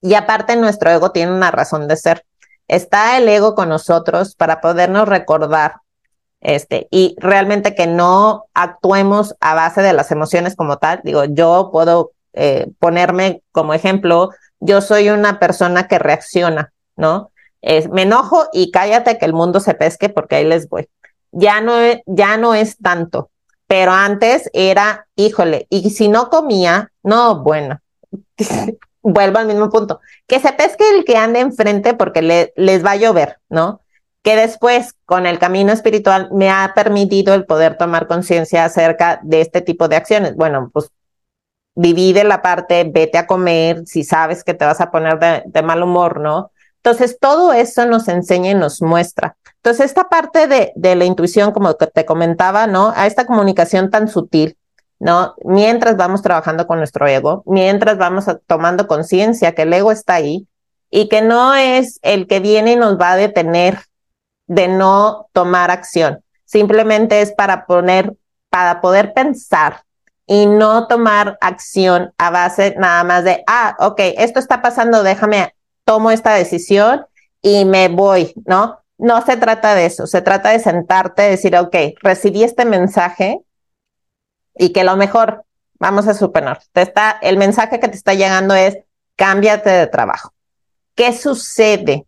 Y 0.00 0.14
aparte 0.14 0.54
nuestro 0.56 0.90
ego 0.90 1.10
tiene 1.10 1.32
una 1.32 1.50
razón 1.50 1.88
de 1.88 1.96
ser. 1.96 2.24
Está 2.68 3.16
el 3.16 3.28
ego 3.28 3.54
con 3.54 3.70
nosotros 3.70 4.36
para 4.36 4.60
podernos 4.60 5.08
recordar 5.08 5.76
este, 6.40 6.88
y 6.90 7.16
realmente 7.18 7.74
que 7.74 7.86
no 7.86 8.44
actuemos 8.54 9.34
a 9.40 9.54
base 9.54 9.82
de 9.82 9.92
las 9.92 10.10
emociones 10.10 10.56
como 10.56 10.78
tal. 10.78 11.00
Digo, 11.04 11.24
yo 11.24 11.70
puedo 11.72 12.12
eh, 12.32 12.68
ponerme 12.78 13.42
como 13.52 13.74
ejemplo, 13.74 14.30
yo 14.60 14.80
soy 14.80 15.10
una 15.10 15.38
persona 15.38 15.88
que 15.88 15.98
reacciona, 15.98 16.72
¿no? 16.96 17.30
Es, 17.60 17.88
me 17.88 18.02
enojo 18.02 18.46
y 18.52 18.70
cállate 18.70 19.18
que 19.18 19.24
el 19.24 19.32
mundo 19.32 19.60
se 19.60 19.74
pesque 19.74 20.08
porque 20.08 20.36
ahí 20.36 20.44
les 20.44 20.68
voy 20.68 20.88
ya 21.32 21.60
no, 21.60 21.74
ya 22.06 22.36
no 22.36 22.54
es 22.54 22.78
tanto, 22.78 23.30
pero 23.66 23.92
antes 23.92 24.50
era, 24.52 25.06
híjole, 25.16 25.66
y 25.70 25.90
si 25.90 26.08
no 26.08 26.30
comía, 26.30 26.92
no, 27.02 27.42
bueno, 27.42 27.80
vuelvo 29.02 29.38
al 29.38 29.46
mismo 29.46 29.70
punto, 29.70 30.00
que 30.26 30.40
se 30.40 30.52
pesque 30.52 30.84
el 30.96 31.04
que 31.04 31.16
ande 31.16 31.40
enfrente 31.40 31.94
porque 31.94 32.22
le, 32.22 32.52
les 32.56 32.84
va 32.84 32.92
a 32.92 32.96
llover, 32.96 33.38
¿no? 33.48 33.80
Que 34.22 34.36
después, 34.36 34.94
con 35.04 35.26
el 35.26 35.38
camino 35.38 35.72
espiritual, 35.72 36.28
me 36.32 36.50
ha 36.50 36.72
permitido 36.74 37.34
el 37.34 37.46
poder 37.46 37.76
tomar 37.78 38.06
conciencia 38.06 38.64
acerca 38.64 39.20
de 39.22 39.40
este 39.40 39.60
tipo 39.60 39.88
de 39.88 39.96
acciones. 39.96 40.34
Bueno, 40.34 40.70
pues 40.72 40.90
divide 41.74 42.24
la 42.24 42.42
parte, 42.42 42.90
vete 42.92 43.18
a 43.18 43.26
comer, 43.26 43.84
si 43.86 44.02
sabes 44.02 44.42
que 44.42 44.54
te 44.54 44.64
vas 44.64 44.80
a 44.80 44.90
poner 44.90 45.44
de, 45.46 45.62
mal 45.62 45.82
humor, 45.82 46.20
¿no? 46.20 46.50
Entonces, 46.76 47.18
todo 47.20 47.52
eso 47.52 47.86
nos 47.86 48.08
enseña 48.08 48.50
y 48.50 48.54
nos 48.54 48.82
muestra. 48.82 49.36
Entonces, 49.56 49.86
esta 49.86 50.08
parte 50.08 50.48
de, 50.48 50.72
de 50.74 50.96
la 50.96 51.04
intuición, 51.04 51.52
como 51.52 51.74
te 51.74 52.04
comentaba, 52.04 52.66
¿no? 52.66 52.92
A 52.96 53.06
esta 53.06 53.26
comunicación 53.26 53.90
tan 53.90 54.08
sutil, 54.08 54.56
¿no? 54.98 55.34
Mientras 55.44 55.96
vamos 55.96 56.22
trabajando 56.22 56.66
con 56.66 56.78
nuestro 56.78 57.06
ego, 57.06 57.44
mientras 57.46 57.96
vamos 57.96 58.24
tomando 58.46 58.88
conciencia 58.88 59.54
que 59.54 59.62
el 59.62 59.72
ego 59.72 59.92
está 59.92 60.14
ahí 60.14 60.48
y 60.90 61.08
que 61.08 61.22
no 61.22 61.54
es 61.54 62.00
el 62.02 62.26
que 62.26 62.40
viene 62.40 62.72
y 62.72 62.76
nos 62.76 62.98
va 62.98 63.12
a 63.12 63.16
detener 63.16 63.78
de 64.48 64.66
no 64.66 65.28
tomar 65.32 65.70
acción. 65.70 66.24
Simplemente 66.44 67.20
es 67.20 67.32
para 67.32 67.66
poner, 67.66 68.16
para 68.50 68.80
poder 68.80 69.12
pensar 69.12 69.84
y 70.26 70.46
no 70.46 70.86
tomar 70.88 71.38
acción 71.40 72.12
a 72.18 72.30
base 72.30 72.74
nada 72.76 73.04
más 73.04 73.24
de, 73.24 73.44
ah, 73.46 73.76
ok, 73.78 74.00
esto 74.16 74.40
está 74.40 74.60
pasando, 74.60 75.02
déjame, 75.02 75.54
tomo 75.84 76.10
esta 76.10 76.34
decisión 76.34 77.06
y 77.40 77.64
me 77.64 77.88
voy, 77.88 78.34
¿no? 78.46 78.80
No 78.98 79.24
se 79.24 79.36
trata 79.36 79.74
de 79.74 79.86
eso, 79.86 80.06
se 80.06 80.22
trata 80.22 80.50
de 80.50 80.58
sentarte, 80.58 81.22
decir, 81.22 81.56
ok, 81.56 81.76
recibí 82.02 82.42
este 82.42 82.64
mensaje 82.64 83.40
y 84.56 84.72
que 84.72 84.84
lo 84.84 84.96
mejor, 84.96 85.44
vamos 85.78 86.08
a 86.08 86.14
suponer, 86.14 86.58
te 86.72 86.82
está, 86.82 87.18
el 87.22 87.36
mensaje 87.36 87.78
que 87.78 87.88
te 87.88 87.96
está 87.96 88.14
llegando 88.14 88.54
es, 88.54 88.76
cámbiate 89.16 89.70
de 89.70 89.86
trabajo. 89.86 90.32
¿Qué 90.94 91.12
sucede 91.12 92.07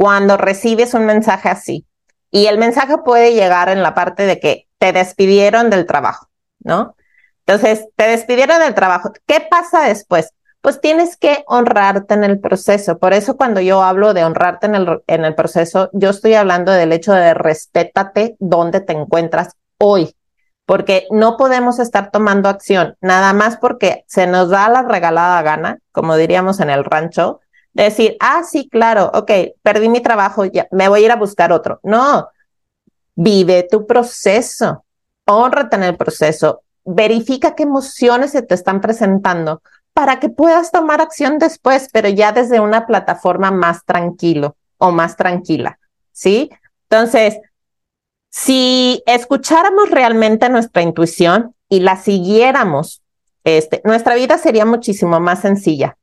cuando 0.00 0.38
recibes 0.38 0.94
un 0.94 1.04
mensaje 1.04 1.50
así? 1.50 1.86
Y 2.30 2.46
el 2.46 2.56
mensaje 2.56 2.96
puede 3.04 3.34
llegar 3.34 3.68
en 3.68 3.82
la 3.82 3.94
parte 3.94 4.24
de 4.24 4.40
que 4.40 4.66
te 4.78 4.94
despidieron 4.94 5.68
del 5.68 5.84
trabajo, 5.84 6.30
¿no? 6.60 6.96
Entonces, 7.44 7.86
te 7.96 8.08
despidieron 8.08 8.60
del 8.60 8.72
trabajo. 8.74 9.12
¿Qué 9.26 9.46
pasa 9.50 9.82
después? 9.82 10.32
pues 10.62 10.80
tienes 10.80 11.16
que 11.16 11.42
honrarte 11.46 12.14
en 12.14 12.24
el 12.24 12.38
proceso. 12.38 12.98
Por 12.98 13.14
eso 13.14 13.36
cuando 13.38 13.60
yo 13.60 13.82
hablo 13.82 14.12
de 14.12 14.24
honrarte 14.24 14.66
en 14.66 14.74
el, 14.74 15.02
en 15.06 15.24
el 15.24 15.34
proceso, 15.34 15.88
yo 15.94 16.10
estoy 16.10 16.34
hablando 16.34 16.70
del 16.70 16.92
hecho 16.92 17.12
de 17.12 17.32
respétate 17.32 18.36
donde 18.40 18.80
te 18.82 18.92
encuentras 18.92 19.54
hoy, 19.78 20.14
porque 20.66 21.06
no 21.10 21.38
podemos 21.38 21.78
estar 21.78 22.10
tomando 22.10 22.50
acción 22.50 22.94
nada 23.00 23.32
más 23.32 23.56
porque 23.56 24.04
se 24.06 24.26
nos 24.26 24.50
da 24.50 24.68
la 24.68 24.82
regalada 24.82 25.40
gana, 25.40 25.78
como 25.92 26.16
diríamos 26.16 26.60
en 26.60 26.68
el 26.68 26.84
rancho, 26.84 27.40
decir, 27.72 28.16
ah, 28.20 28.42
sí, 28.42 28.68
claro, 28.68 29.10
ok, 29.14 29.30
perdí 29.62 29.88
mi 29.88 30.00
trabajo, 30.00 30.44
ya 30.44 30.66
me 30.70 30.88
voy 30.88 31.02
a 31.02 31.04
ir 31.06 31.12
a 31.12 31.16
buscar 31.16 31.52
otro. 31.52 31.80
No, 31.82 32.28
vive 33.14 33.66
tu 33.70 33.86
proceso, 33.86 34.84
honrate 35.26 35.76
en 35.76 35.84
el 35.84 35.96
proceso, 35.96 36.62
verifica 36.84 37.54
qué 37.54 37.64
emociones 37.64 38.32
se 38.32 38.42
te 38.42 38.54
están 38.54 38.80
presentando, 38.80 39.62
para 39.92 40.20
que 40.20 40.28
puedas 40.28 40.70
tomar 40.70 41.00
acción 41.00 41.38
después, 41.38 41.88
pero 41.92 42.08
ya 42.08 42.32
desde 42.32 42.60
una 42.60 42.86
plataforma 42.86 43.50
más 43.50 43.84
tranquilo 43.84 44.56
o 44.78 44.90
más 44.90 45.16
tranquila, 45.16 45.78
¿sí? 46.12 46.50
Entonces, 46.88 47.38
si 48.30 49.02
escucháramos 49.06 49.90
realmente 49.90 50.48
nuestra 50.48 50.82
intuición 50.82 51.54
y 51.68 51.80
la 51.80 51.96
siguiéramos, 51.96 53.02
este, 53.44 53.82
nuestra 53.84 54.14
vida 54.14 54.38
sería 54.38 54.64
muchísimo 54.64 55.20
más 55.20 55.40
sencilla. 55.40 55.96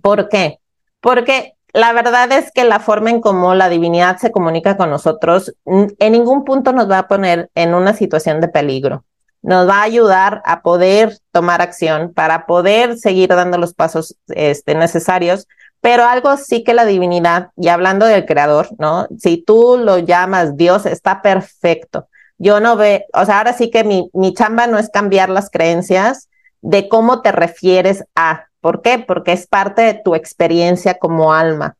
¿Por 0.00 0.28
qué? 0.28 0.60
Porque 1.04 1.52
la 1.72 1.92
verdad 1.92 2.32
es 2.32 2.50
que 2.50 2.64
la 2.64 2.80
forma 2.80 3.10
en 3.10 3.20
cómo 3.20 3.54
la 3.54 3.68
divinidad 3.68 4.16
se 4.16 4.32
comunica 4.32 4.76
con 4.76 4.90
nosotros 4.90 5.54
en 5.66 6.12
ningún 6.12 6.44
punto 6.44 6.72
nos 6.72 6.90
va 6.90 6.98
a 7.00 7.08
poner 7.08 7.50
en 7.54 7.74
una 7.74 7.92
situación 7.92 8.40
de 8.40 8.48
peligro 8.48 9.04
nos 9.44 9.68
va 9.68 9.80
a 9.80 9.82
ayudar 9.82 10.40
a 10.46 10.62
poder 10.62 11.18
tomar 11.30 11.60
acción 11.60 12.14
para 12.14 12.46
poder 12.46 12.96
seguir 12.96 13.28
dando 13.28 13.58
los 13.58 13.74
pasos 13.74 14.16
este, 14.28 14.74
necesarios. 14.74 15.46
Pero 15.82 16.04
algo 16.04 16.38
sí 16.38 16.64
que 16.64 16.72
la 16.72 16.86
divinidad, 16.86 17.50
y 17.54 17.68
hablando 17.68 18.06
del 18.06 18.24
creador, 18.24 18.68
¿no? 18.78 19.06
Si 19.18 19.36
tú 19.36 19.76
lo 19.76 19.98
llamas 19.98 20.56
Dios, 20.56 20.86
está 20.86 21.20
perfecto. 21.20 22.08
Yo 22.38 22.58
no 22.58 22.76
ve, 22.76 23.04
o 23.12 23.26
sea, 23.26 23.36
ahora 23.36 23.52
sí 23.52 23.70
que 23.70 23.84
mi, 23.84 24.08
mi 24.14 24.32
chamba 24.32 24.66
no 24.66 24.78
es 24.78 24.88
cambiar 24.88 25.28
las 25.28 25.50
creencias 25.50 26.30
de 26.62 26.88
cómo 26.88 27.20
te 27.20 27.30
refieres 27.30 28.02
a. 28.16 28.46
¿Por 28.64 28.80
qué? 28.80 28.98
Porque 28.98 29.32
es 29.32 29.46
parte 29.46 29.82
de 29.82 29.92
tu 29.92 30.14
experiencia 30.14 30.94
como 30.94 31.34
alma. 31.34 31.76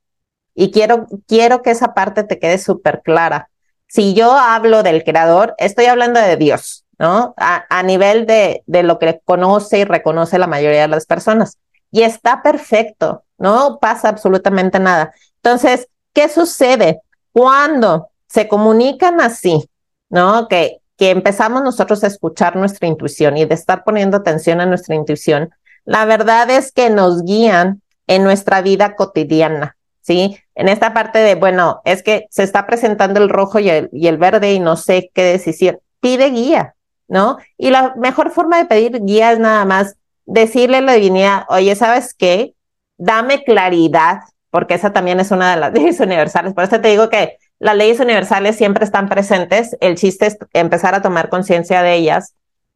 Y 0.55 0.71
quiero, 0.71 1.07
quiero 1.27 1.63
que 1.63 1.71
esa 1.71 1.95
parte 1.95 2.25
te 2.25 2.39
quede 2.39 2.59
súper 2.59 3.01
clara. 3.03 3.49
si 3.87 4.13
yo 4.13 4.33
hablo 4.33 4.83
del 4.83 5.03
creador, 5.03 5.55
estoy 5.57 5.87
hablando 5.87 6.21
de 6.21 6.37
Dios, 6.37 6.85
¿no? 6.99 7.33
A, 7.39 7.65
a 7.71 7.83
nivel 7.83 8.27
de, 8.27 8.65
de 8.67 8.83
lo 8.83 8.99
que 8.99 9.19
conoce 9.25 9.79
y 9.79 9.85
reconoce 9.85 10.39
la 10.39 10.47
mayoría 10.47 10.83
de 10.83 10.89
las 10.89 11.07
personas. 11.07 11.57
Y 11.91 12.03
está 12.03 12.43
perfecto, 12.43 13.25
no 13.39 13.79
pasa 13.81 14.11
absolutamente 14.11 14.79
nada. 14.79 15.15
Entonces, 15.37 15.89
¿qué 16.13 16.29
sucede 16.29 17.01
cuando 17.33 18.11
se 18.29 18.47
comunican 18.47 19.23
así, 19.23 19.71
¿no? 20.11 20.49
Que, 20.49 20.83
que 20.99 21.09
empezamos 21.09 21.63
nosotros 21.63 22.05
a 22.05 22.09
escuchar 22.09 22.57
nuestra 22.57 22.87
intuición 22.89 23.39
y 23.39 23.47
de 23.47 23.55
estar 23.55 23.85
poniendo 23.85 24.19
atención 24.19 24.61
a 24.61 24.67
nuestra 24.67 24.95
intuición, 24.95 25.55
la 25.85 26.05
verdad 26.05 26.51
es 26.51 26.73
que 26.73 26.91
nos 26.91 27.25
guían 27.25 27.83
en 28.07 28.25
nuestra 28.25 28.63
vida 28.63 28.97
cotidiana, 28.97 29.77
¿sí? 30.01 30.39
En 30.55 30.69
esta 30.69 30.95
parte 30.95 31.19
de, 31.19 31.35
bueno, 31.35 31.81
es 31.85 32.03
que 32.03 32.27
se 32.31 32.43
está 32.43 32.67
presentando 32.67 33.21
el 33.21 33.29
rojo 33.29 33.59
y 33.59 33.69
el, 33.71 33.89
y 33.93 34.07
el 34.07 34.19
verde 34.19 34.53
y 34.53 34.61
no 34.61 34.77
sé 34.77 35.11
qué 35.15 35.23
decisión, 35.23 35.79
pide 36.01 36.31
guía, 36.31 36.75
¿no? 37.09 37.39
Y 37.57 37.71
la 37.71 37.95
mejor 37.97 38.31
forma 38.31 38.59
de 38.59 38.67
pedir 38.67 39.05
guía 39.05 39.33
es 39.33 39.39
nada 39.39 39.65
más 39.65 39.97
decirle 40.27 40.79
a 40.79 40.81
la 40.81 40.95
divinidad, 40.95 41.45
oye, 41.49 41.75
¿sabes 41.77 42.15
qué? 42.15 42.55
Dame 42.97 43.45
claridad, 43.45 44.21
porque 44.51 44.75
esa 44.75 44.93
también 44.93 45.21
es 45.21 45.31
una 45.31 45.55
de 45.55 45.61
las 45.61 45.73
leyes 45.75 46.01
universales. 46.01 46.55
Por 46.55 46.65
eso 46.65 46.81
te 46.81 46.89
digo 46.89 47.09
que 47.09 47.39
las 47.59 47.77
leyes 47.77 48.01
universales 48.01 48.57
siempre 48.57 48.85
están 48.85 49.09
presentes. 49.09 49.77
El 49.81 49.97
chiste 49.97 50.27
es 50.27 50.39
empezar 50.53 50.95
a 50.95 51.03
tomar 51.03 51.29
conciencia 51.29 51.83
de 51.83 51.95
ellas. 51.95 52.35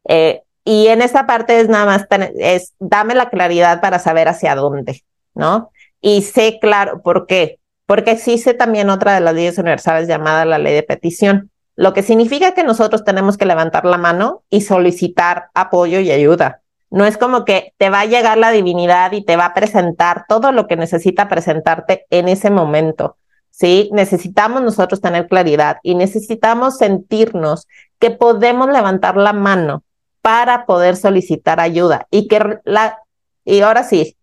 Eh, 0.08 0.42
y 0.70 0.88
en 0.88 1.00
esta 1.00 1.26
parte 1.26 1.60
es 1.60 1.70
nada 1.70 1.86
más, 1.86 2.06
es 2.36 2.74
dame 2.78 3.14
la 3.14 3.30
claridad 3.30 3.80
para 3.80 3.98
saber 3.98 4.28
hacia 4.28 4.54
dónde, 4.54 5.02
¿no? 5.34 5.70
Y 6.02 6.20
sé 6.20 6.58
claro, 6.60 7.00
¿por 7.00 7.26
qué? 7.26 7.58
Porque 7.86 8.10
existe 8.10 8.52
también 8.52 8.90
otra 8.90 9.14
de 9.14 9.20
las 9.20 9.32
leyes 9.32 9.56
universales 9.56 10.06
llamada 10.06 10.44
la 10.44 10.58
ley 10.58 10.74
de 10.74 10.82
petición, 10.82 11.50
lo 11.74 11.94
que 11.94 12.02
significa 12.02 12.52
que 12.52 12.64
nosotros 12.64 13.02
tenemos 13.02 13.38
que 13.38 13.46
levantar 13.46 13.86
la 13.86 13.96
mano 13.96 14.42
y 14.50 14.60
solicitar 14.60 15.48
apoyo 15.54 16.00
y 16.00 16.10
ayuda. 16.10 16.60
No 16.90 17.06
es 17.06 17.16
como 17.16 17.46
que 17.46 17.72
te 17.78 17.88
va 17.88 18.00
a 18.00 18.04
llegar 18.04 18.36
la 18.36 18.50
divinidad 18.50 19.12
y 19.12 19.24
te 19.24 19.36
va 19.36 19.46
a 19.46 19.54
presentar 19.54 20.26
todo 20.28 20.52
lo 20.52 20.66
que 20.66 20.76
necesita 20.76 21.30
presentarte 21.30 22.04
en 22.10 22.28
ese 22.28 22.50
momento. 22.50 23.16
¿sí? 23.50 23.88
Necesitamos 23.94 24.60
nosotros 24.60 25.00
tener 25.00 25.28
claridad 25.28 25.78
y 25.82 25.94
necesitamos 25.94 26.76
sentirnos 26.76 27.66
que 27.98 28.10
podemos 28.10 28.68
levantar 28.68 29.16
la 29.16 29.32
mano 29.32 29.82
para 30.22 30.66
poder 30.66 30.96
solicitar 30.96 31.60
ayuda 31.60 32.06
y 32.10 32.28
que 32.28 32.58
la, 32.64 32.98
y 33.44 33.60
ahora 33.60 33.84
sí, 33.84 34.16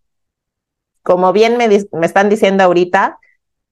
como 1.02 1.32
bien 1.32 1.56
me, 1.56 1.68
me 1.68 2.06
están 2.06 2.28
diciendo 2.28 2.64
ahorita, 2.64 3.18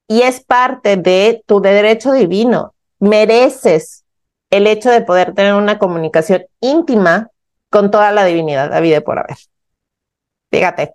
y 0.06 0.22
es 0.22 0.40
parte 0.44 0.96
de 0.96 1.42
tu 1.46 1.60
derecho 1.60 2.12
divino, 2.12 2.74
mereces 2.98 4.04
el 4.50 4.66
hecho 4.66 4.90
de 4.90 5.00
poder 5.00 5.34
tener 5.34 5.54
una 5.54 5.78
comunicación 5.78 6.44
íntima 6.60 7.30
con 7.70 7.90
toda 7.90 8.12
la 8.12 8.24
divinidad, 8.24 8.70
la 8.70 8.80
vida 8.80 9.00
por 9.00 9.18
haber. 9.18 9.36
Fíjate. 10.50 10.94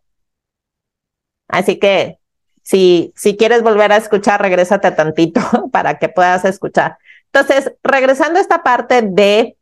Así 1.50 1.80
que 1.80 2.20
si, 2.64 3.12
si 3.16 3.36
quieres 3.36 3.64
volver 3.64 3.92
a 3.92 3.98
escuchar, 3.98 4.42
regrésate 4.42 4.92
tantito 4.92 5.42
para 5.72 5.98
que 5.98 6.08
puedas 6.08 6.46
escuchar. 6.46 6.98
Entonces, 7.34 7.74
regresando 7.84 8.40
a 8.40 8.42
esta 8.42 8.64
parte 8.64 9.02
de 9.02 9.58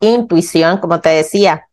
intuición, 0.00 0.78
como 0.78 1.00
te 1.00 1.10
decía, 1.10 1.68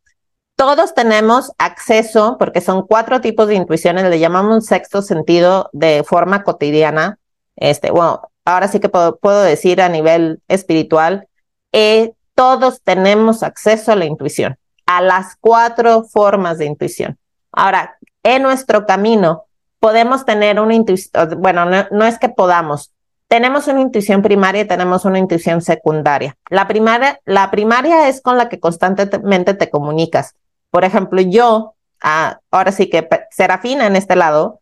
todos 0.56 0.94
tenemos 0.94 1.52
acceso, 1.58 2.38
porque 2.40 2.62
son 2.62 2.88
cuatro 2.88 3.20
tipos 3.22 3.48
de 3.48 3.56
intuiciones, 3.56 4.06
le 4.06 4.20
llamamos 4.20 4.56
un 4.56 4.62
sexto 4.62 5.02
sentido 5.02 5.70
de 5.74 6.04
forma 6.04 6.44
cotidiana. 6.44 7.20
Este, 7.58 7.92
bueno, 7.92 8.22
ahora 8.46 8.68
sí 8.68 8.80
que 8.80 8.90
puedo, 8.90 9.18
puedo 9.18 9.42
decir 9.42 9.82
a 9.82 9.90
nivel 9.90 10.42
espiritual, 10.48 11.28
eh, 11.74 12.14
todos 12.36 12.82
tenemos 12.84 13.44
acceso 13.44 13.92
a 13.92 13.96
la 13.96 14.06
intuición, 14.06 14.58
a 14.86 15.02
las 15.02 15.36
cuatro 15.40 16.04
formas 16.04 16.58
de 16.58 16.66
intuición. 16.66 17.18
Ahora, 17.52 17.98
en 18.24 18.44
nuestro 18.44 18.86
camino 18.86 19.46
podemos 19.80 20.26
tener 20.26 20.60
una 20.60 20.74
intuición, 20.74 21.42
bueno, 21.42 21.66
no, 21.66 21.86
no 21.92 22.06
es 22.06 22.18
que 22.18 22.30
podamos, 22.30 22.92
tenemos 23.28 23.68
una 23.68 23.82
intuición 23.82 24.22
primaria 24.22 24.62
y 24.62 24.68
tenemos 24.68 25.06
una 25.06 25.20
intuición 25.20 25.62
secundaria. 25.62 26.38
La 26.50 26.68
primaria, 26.68 27.20
la 27.26 27.50
primaria 27.52 28.08
es 28.08 28.22
con 28.22 28.38
la 28.38 28.50
que 28.50 28.60
constantemente 28.60 29.54
te 29.54 29.70
comunicas. 29.70 30.36
Por 30.70 30.86
ejemplo, 30.86 31.22
yo, 31.22 31.76
ah, 32.02 32.40
ahora 32.52 32.72
sí 32.72 32.90
que 32.90 33.08
Serafina 33.32 33.88
en 33.88 33.96
este 33.96 34.16
lado, 34.16 34.62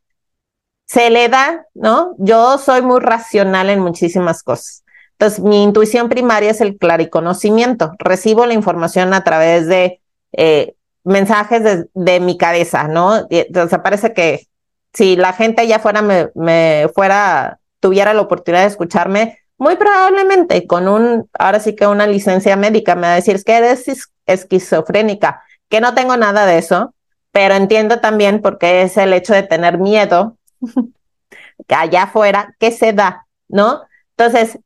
se 0.86 1.10
le 1.10 1.30
da, 1.30 1.66
¿no? 1.74 2.14
Yo 2.18 2.58
soy 2.58 2.82
muy 2.82 3.00
racional 3.00 3.70
en 3.70 3.80
muchísimas 3.80 4.44
cosas. 4.44 4.84
Entonces, 5.14 5.40
mi 5.40 5.64
intuición 5.64 6.10
primaria 6.10 6.52
es 6.52 6.62
el 6.62 6.78
clariconocimiento. 6.78 7.94
Recibo 8.00 8.46
la 8.46 8.54
información 8.54 9.14
a 9.14 9.24
través 9.24 9.68
de 9.68 10.02
eh, 10.34 10.76
mensajes 11.04 11.88
de, 11.94 12.20
mi 12.20 12.38
cabeza, 12.38 12.88
¿no? 12.88 13.26
Entonces, 13.30 13.80
parece 13.80 14.14
que 14.14 14.48
si 14.94 15.16
la 15.16 15.34
gente 15.34 15.62
allá 15.62 15.80
fuera 15.80 16.02
me, 16.02 16.30
me 16.36 16.90
fuera 16.94 17.60
tuviera 17.84 18.14
la 18.14 18.22
oportunidad 18.22 18.62
de 18.62 18.70
escucharme, 18.70 19.40
muy 19.58 19.76
probablemente 19.76 20.66
con 20.66 20.88
un, 20.88 21.30
ahora 21.38 21.60
sí 21.60 21.76
que 21.76 21.86
una 21.86 22.08
licencia 22.08 22.56
médica 22.56 22.96
me 22.96 23.02
va 23.02 23.12
a 23.12 23.16
decir, 23.16 23.44
que 23.44 23.58
eres 23.58 24.10
esquizofrénica, 24.26 25.44
que 25.68 25.82
no 25.82 25.94
tengo 25.94 26.16
nada 26.16 26.46
de 26.46 26.60
eso, 26.60 26.96
pero 27.34 27.56
entiendo 27.56 28.00
también 28.00 28.42
porque 28.42 28.84
es 28.84 28.96
el 28.96 29.12
hecho 29.12 29.34
de 29.34 29.44
tener 29.44 29.80
miedo 29.80 30.38
que 31.68 31.76
allá 31.76 32.04
afuera, 32.04 32.56
que 32.58 32.72
se 32.72 32.94
da, 32.94 33.28
¿no? 33.50 33.82
Entonces, 34.16 34.60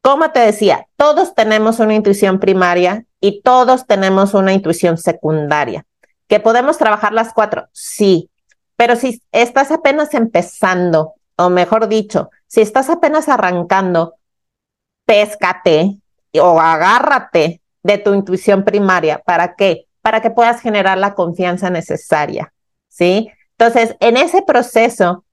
como 0.00 0.30
te 0.30 0.38
decía, 0.38 0.86
todos 0.96 1.34
tenemos 1.34 1.80
una 1.80 1.94
intuición 1.94 2.38
primaria 2.38 3.04
y 3.20 3.42
todos 3.42 3.84
tenemos 3.88 4.32
una 4.32 4.52
intuición 4.52 4.96
secundaria. 4.96 5.84
¿Que 6.28 6.38
podemos 6.38 6.78
trabajar 6.78 7.12
las 7.12 7.32
cuatro? 7.34 7.66
Sí, 7.72 8.30
pero 8.76 8.94
si 8.94 9.20
estás 9.32 9.72
apenas 9.72 10.14
empezando, 10.14 11.14
o 11.34 11.50
mejor 11.50 11.88
dicho, 11.88 12.30
si 12.50 12.60
estás 12.60 12.90
apenas 12.90 13.28
arrancando, 13.28 14.16
péscate 15.06 15.98
o 16.34 16.60
agárrate 16.60 17.60
de 17.84 17.98
tu 17.98 18.12
intuición 18.12 18.64
primaria. 18.64 19.22
¿Para 19.24 19.54
qué? 19.54 19.86
Para 20.02 20.20
que 20.20 20.30
puedas 20.30 20.60
generar 20.60 20.98
la 20.98 21.14
confianza 21.14 21.70
necesaria, 21.70 22.52
¿sí? 22.88 23.30
Entonces, 23.56 23.96
en 24.00 24.16
ese 24.16 24.42
proceso 24.42 25.24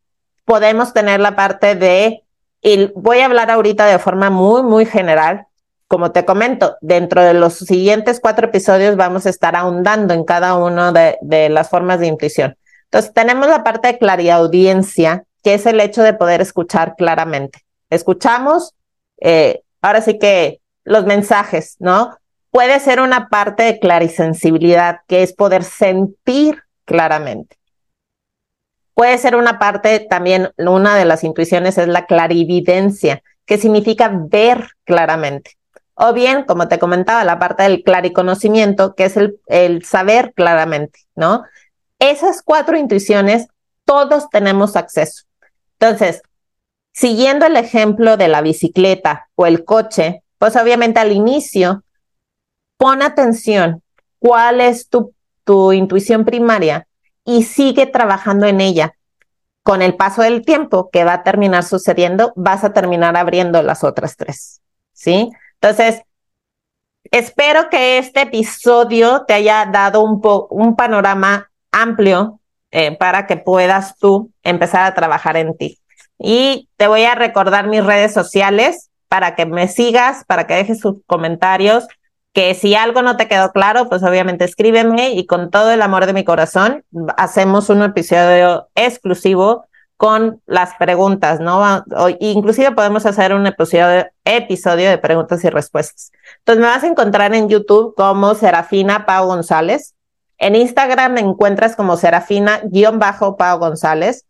podemos 0.45 0.93
tener 0.93 1.19
la 1.19 1.36
parte 1.36 1.73
de, 1.73 2.23
y 2.62 2.91
voy 2.93 3.19
a 3.19 3.25
hablar 3.25 3.49
ahorita 3.49 3.88
de 3.88 3.97
forma 3.97 4.30
muy, 4.30 4.62
muy 4.62 4.86
general. 4.86 5.47
Como 5.88 6.12
te 6.12 6.23
comento, 6.23 6.77
dentro 6.82 7.23
de 7.23 7.34
los 7.34 7.56
siguientes 7.56 8.19
cuatro 8.19 8.47
episodios 8.47 8.95
vamos 8.95 9.25
a 9.25 9.32
estar 9.32 9.56
ahondando 9.56 10.13
en 10.13 10.23
cada 10.23 10.56
una 10.56 10.91
de, 10.91 11.17
de 11.21 11.49
las 11.49 11.69
formas 11.69 11.99
de 11.99 12.08
intuición. 12.08 12.56
Entonces, 12.84 13.12
tenemos 13.12 13.47
la 13.47 13.63
parte 13.63 13.88
de 13.88 13.97
clariaudiencia, 13.97 15.23
que 15.47 15.53
es 15.53 15.65
el 15.65 15.79
hecho 15.79 16.03
de 16.03 16.12
poder 16.12 16.41
escuchar 16.41 16.95
claramente. 16.97 17.62
Escuchamos, 17.89 18.75
eh, 19.21 19.62
ahora 19.81 20.01
sí 20.01 20.19
que 20.19 20.60
los 20.83 21.05
mensajes, 21.05 21.77
¿no? 21.79 22.17
Puede 22.51 22.81
ser 22.81 22.99
una 22.99 23.29
parte 23.29 23.63
de 23.63 23.79
clarisensibilidad, 23.79 24.99
que 25.07 25.23
es 25.23 25.31
poder 25.31 25.63
sentir 25.63 26.63
claramente. 26.83 27.55
Puede 28.93 29.17
ser 29.19 29.38
una 29.38 29.57
parte 29.57 30.01
también, 30.01 30.51
una 30.57 30.97
de 30.97 31.05
las 31.05 31.23
intuiciones 31.23 31.77
es 31.77 31.88
la 31.88 32.07
clarividencia, 32.07 33.23
que 33.45 33.57
significa 33.57 34.12
ver 34.13 34.71
claramente. 34.83 35.51
O 35.93 36.12
bien, 36.12 36.43
como 36.43 36.67
te 36.67 36.77
comentaba, 36.77 37.23
la 37.23 37.39
parte 37.39 37.63
del 37.63 37.83
clariconocimiento, 37.83 38.95
que 38.95 39.05
es 39.05 39.15
el, 39.15 39.39
el 39.45 39.86
saber 39.86 40.33
claramente, 40.33 40.99
¿no? 41.15 41.45
Esas 41.99 42.41
cuatro 42.43 42.75
intuiciones, 42.75 43.47
todos 43.86 44.29
tenemos 44.29 44.75
acceso. 44.75 45.26
Entonces, 45.79 46.21
siguiendo 46.91 47.45
el 47.45 47.55
ejemplo 47.57 48.17
de 48.17 48.27
la 48.27 48.41
bicicleta 48.41 49.29
o 49.35 49.45
el 49.45 49.63
coche, 49.63 50.23
pues 50.37 50.55
obviamente 50.55 50.99
al 50.99 51.11
inicio, 51.11 51.83
pon 52.77 53.01
atención 53.01 53.83
cuál 54.19 54.61
es 54.61 54.89
tu, 54.89 55.13
tu 55.43 55.73
intuición 55.73 56.25
primaria 56.25 56.87
y 57.23 57.43
sigue 57.43 57.85
trabajando 57.85 58.45
en 58.45 58.61
ella. 58.61 58.93
Con 59.63 59.81
el 59.81 59.95
paso 59.95 60.21
del 60.21 60.45
tiempo 60.45 60.89
que 60.91 61.03
va 61.03 61.13
a 61.13 61.23
terminar 61.23 61.63
sucediendo, 61.63 62.33
vas 62.35 62.63
a 62.63 62.73
terminar 62.73 63.17
abriendo 63.17 63.61
las 63.61 63.83
otras 63.83 64.15
tres. 64.15 64.61
¿Sí? 64.93 65.29
Entonces, 65.61 66.01
espero 67.11 67.69
que 67.69 67.97
este 67.97 68.21
episodio 68.21 69.25
te 69.27 69.33
haya 69.33 69.65
dado 69.65 70.01
un, 70.03 70.21
un 70.49 70.75
panorama 70.75 71.51
amplio 71.71 72.37
eh, 72.71 72.95
para 72.97 73.27
que 73.27 73.38
puedas 73.38 73.97
tú 73.97 74.32
empezar 74.43 74.86
a 74.86 74.93
trabajar 74.93 75.38
en 75.38 75.56
ti. 75.58 75.80
Y 76.19 76.69
te 76.77 76.88
voy 76.88 77.03
a 77.03 77.15
recordar 77.15 77.67
mis 77.67 77.86
redes 77.86 78.13
sociales 78.13 78.89
para 79.08 79.36
que 79.36 79.45
me 79.45 79.67
sigas, 79.67 80.23
para 80.25 80.47
que 80.47 80.56
dejes 80.56 80.80
sus 80.80 80.97
comentarios, 81.06 81.88
que 82.34 82.53
si 82.53 82.75
algo 82.75 83.01
no 83.01 83.17
te 83.17 83.27
quedó 83.27 83.51
claro, 83.51 83.89
pues 83.89 84.03
obviamente 84.03 84.45
escríbeme 84.45 85.12
y 85.12 85.25
con 85.25 85.49
todo 85.49 85.71
el 85.71 85.82
amor 85.82 86.06
de 86.06 86.13
mi 86.13 86.23
corazón 86.23 86.84
hacemos 87.17 87.69
un 87.69 87.82
episodio 87.82 88.67
exclusivo 88.75 89.65
con 89.97 90.41
las 90.45 90.75
preguntas, 90.75 91.39
¿no? 91.39 91.84
O, 91.95 92.10
inclusive 92.19 92.71
podemos 92.73 93.08
hacer 93.08 93.34
un 93.34 93.47
episodio, 93.47 94.06
episodio 94.23 94.89
de 94.89 94.99
preguntas 94.99 95.43
y 95.43 95.49
respuestas. 95.49 96.12
Entonces 96.38 96.62
me 96.62 96.67
vas 96.67 96.84
a 96.84 96.88
encontrar 96.88 97.34
en 97.34 97.49
YouTube 97.49 97.95
como 97.95 98.36
Serafina 98.36 99.08
Pau 99.08 99.25
González. 99.25 99.95
En 100.38 100.56
Instagram 100.56 101.13
me 101.13 101.21
encuentras 101.21 101.76
como 101.76 101.97
Serafina-Pau 101.97 103.60
González. 103.60 104.26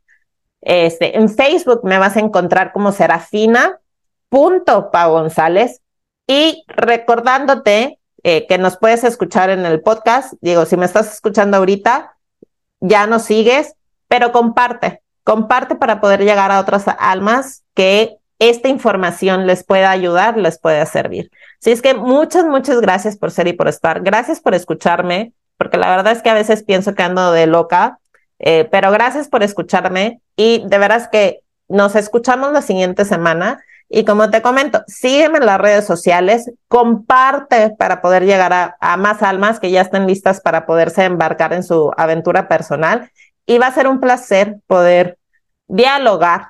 Este, 0.62 1.18
en 1.18 1.30
Facebook 1.30 1.82
me 1.84 1.98
vas 1.98 2.18
a 2.18 2.22
encontrar 2.22 2.72
como 2.72 2.92
Serafina.pau 2.92 5.12
González. 5.12 5.82
Y 6.28 6.64
recordándote 6.68 8.00
eh, 8.24 8.48
que 8.48 8.58
nos 8.58 8.78
puedes 8.78 9.04
escuchar 9.04 9.50
en 9.50 9.66
el 9.66 9.82
podcast, 9.82 10.34
digo, 10.42 10.66
si 10.66 10.76
me 10.76 10.86
estás 10.86 11.14
escuchando 11.14 11.58
ahorita, 11.58 12.18
ya 12.82 13.08
nos 13.08 13.24
sigues, 13.24 13.76
pero 14.08 14.32
comparte, 14.32 15.02
comparte 15.24 15.76
para 15.76 16.02
poder 16.02 16.24
llegar 16.24 16.52
a 16.52 16.60
otras 16.60 16.86
almas 17.00 17.64
que 17.74 18.18
esta 18.40 18.68
información 18.68 19.48
les 19.48 19.64
pueda 19.64 19.90
ayudar, 19.90 20.38
les 20.38 20.60
pueda 20.60 20.86
servir. 20.86 21.32
Así 21.60 21.72
es 21.72 21.82
que 21.82 21.94
muchas, 21.94 22.46
muchas 22.46 22.82
gracias 22.82 23.18
por 23.18 23.32
ser 23.32 23.48
y 23.48 23.54
por 23.54 23.68
estar. 23.68 24.02
Gracias 24.02 24.40
por 24.40 24.54
escucharme, 24.54 25.34
porque 25.58 25.78
la 25.78 25.90
verdad 25.90 26.14
es 26.14 26.22
que 26.22 26.30
a 26.30 26.34
veces 26.34 26.64
pienso 26.64 26.96
que 26.96 27.04
ando 27.04 27.32
de 27.32 27.48
loca, 27.48 28.00
eh, 28.40 28.68
pero 28.72 28.92
gracias 28.92 29.28
por 29.28 29.44
escucharme 29.44 30.22
y 30.36 30.64
de 30.68 30.78
veras 30.78 31.08
que 31.08 31.42
nos 31.68 31.96
escuchamos 31.96 32.52
la 32.52 32.62
siguiente 32.62 33.06
semana. 33.06 33.64
Y 33.90 34.04
como 34.04 34.30
te 34.30 34.42
comento, 34.42 34.84
sígueme 34.88 35.38
en 35.38 35.46
las 35.46 35.60
redes 35.60 35.86
sociales, 35.86 36.52
comparte 36.68 37.70
para 37.78 38.02
poder 38.02 38.26
llegar 38.26 38.52
a, 38.52 38.78
a 38.82 38.98
más 38.98 39.24
almas 39.24 39.60
que 39.60 39.72
ya 39.72 39.82
estén 39.82 40.08
listas 40.08 40.42
para 40.42 40.66
poderse 40.66 41.06
embarcar 41.06 41.54
en 41.54 41.64
su 41.64 41.92
aventura 41.96 42.48
personal 42.48 43.10
y 43.46 43.58
va 43.58 43.68
a 43.68 43.74
ser 43.74 43.88
un 43.88 44.00
placer 44.00 44.58
poder 44.68 45.18
dialogar 45.68 46.50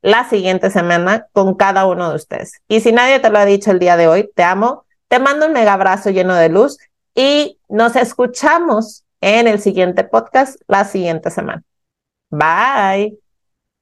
la 0.00 0.28
siguiente 0.28 0.70
semana 0.70 1.26
con 1.32 1.54
cada 1.54 1.86
uno 1.86 2.10
de 2.10 2.16
ustedes. 2.16 2.60
Y 2.68 2.80
si 2.80 2.90
nadie 2.90 3.20
te 3.20 3.30
lo 3.30 3.38
ha 3.38 3.44
dicho 3.44 3.70
el 3.70 3.78
día 3.78 3.96
de 3.96 4.08
hoy, 4.08 4.30
te 4.34 4.42
amo, 4.42 4.84
te 5.08 5.18
mando 5.18 5.46
un 5.46 5.52
mega 5.52 5.74
abrazo 5.74 6.10
lleno 6.10 6.34
de 6.34 6.48
luz 6.48 6.78
y 7.14 7.58
nos 7.68 7.96
escuchamos 7.96 9.04
en 9.20 9.46
el 9.48 9.60
siguiente 9.60 10.04
podcast 10.04 10.60
la 10.68 10.84
siguiente 10.84 11.30
semana. 11.30 11.62
Bye. 12.30 13.21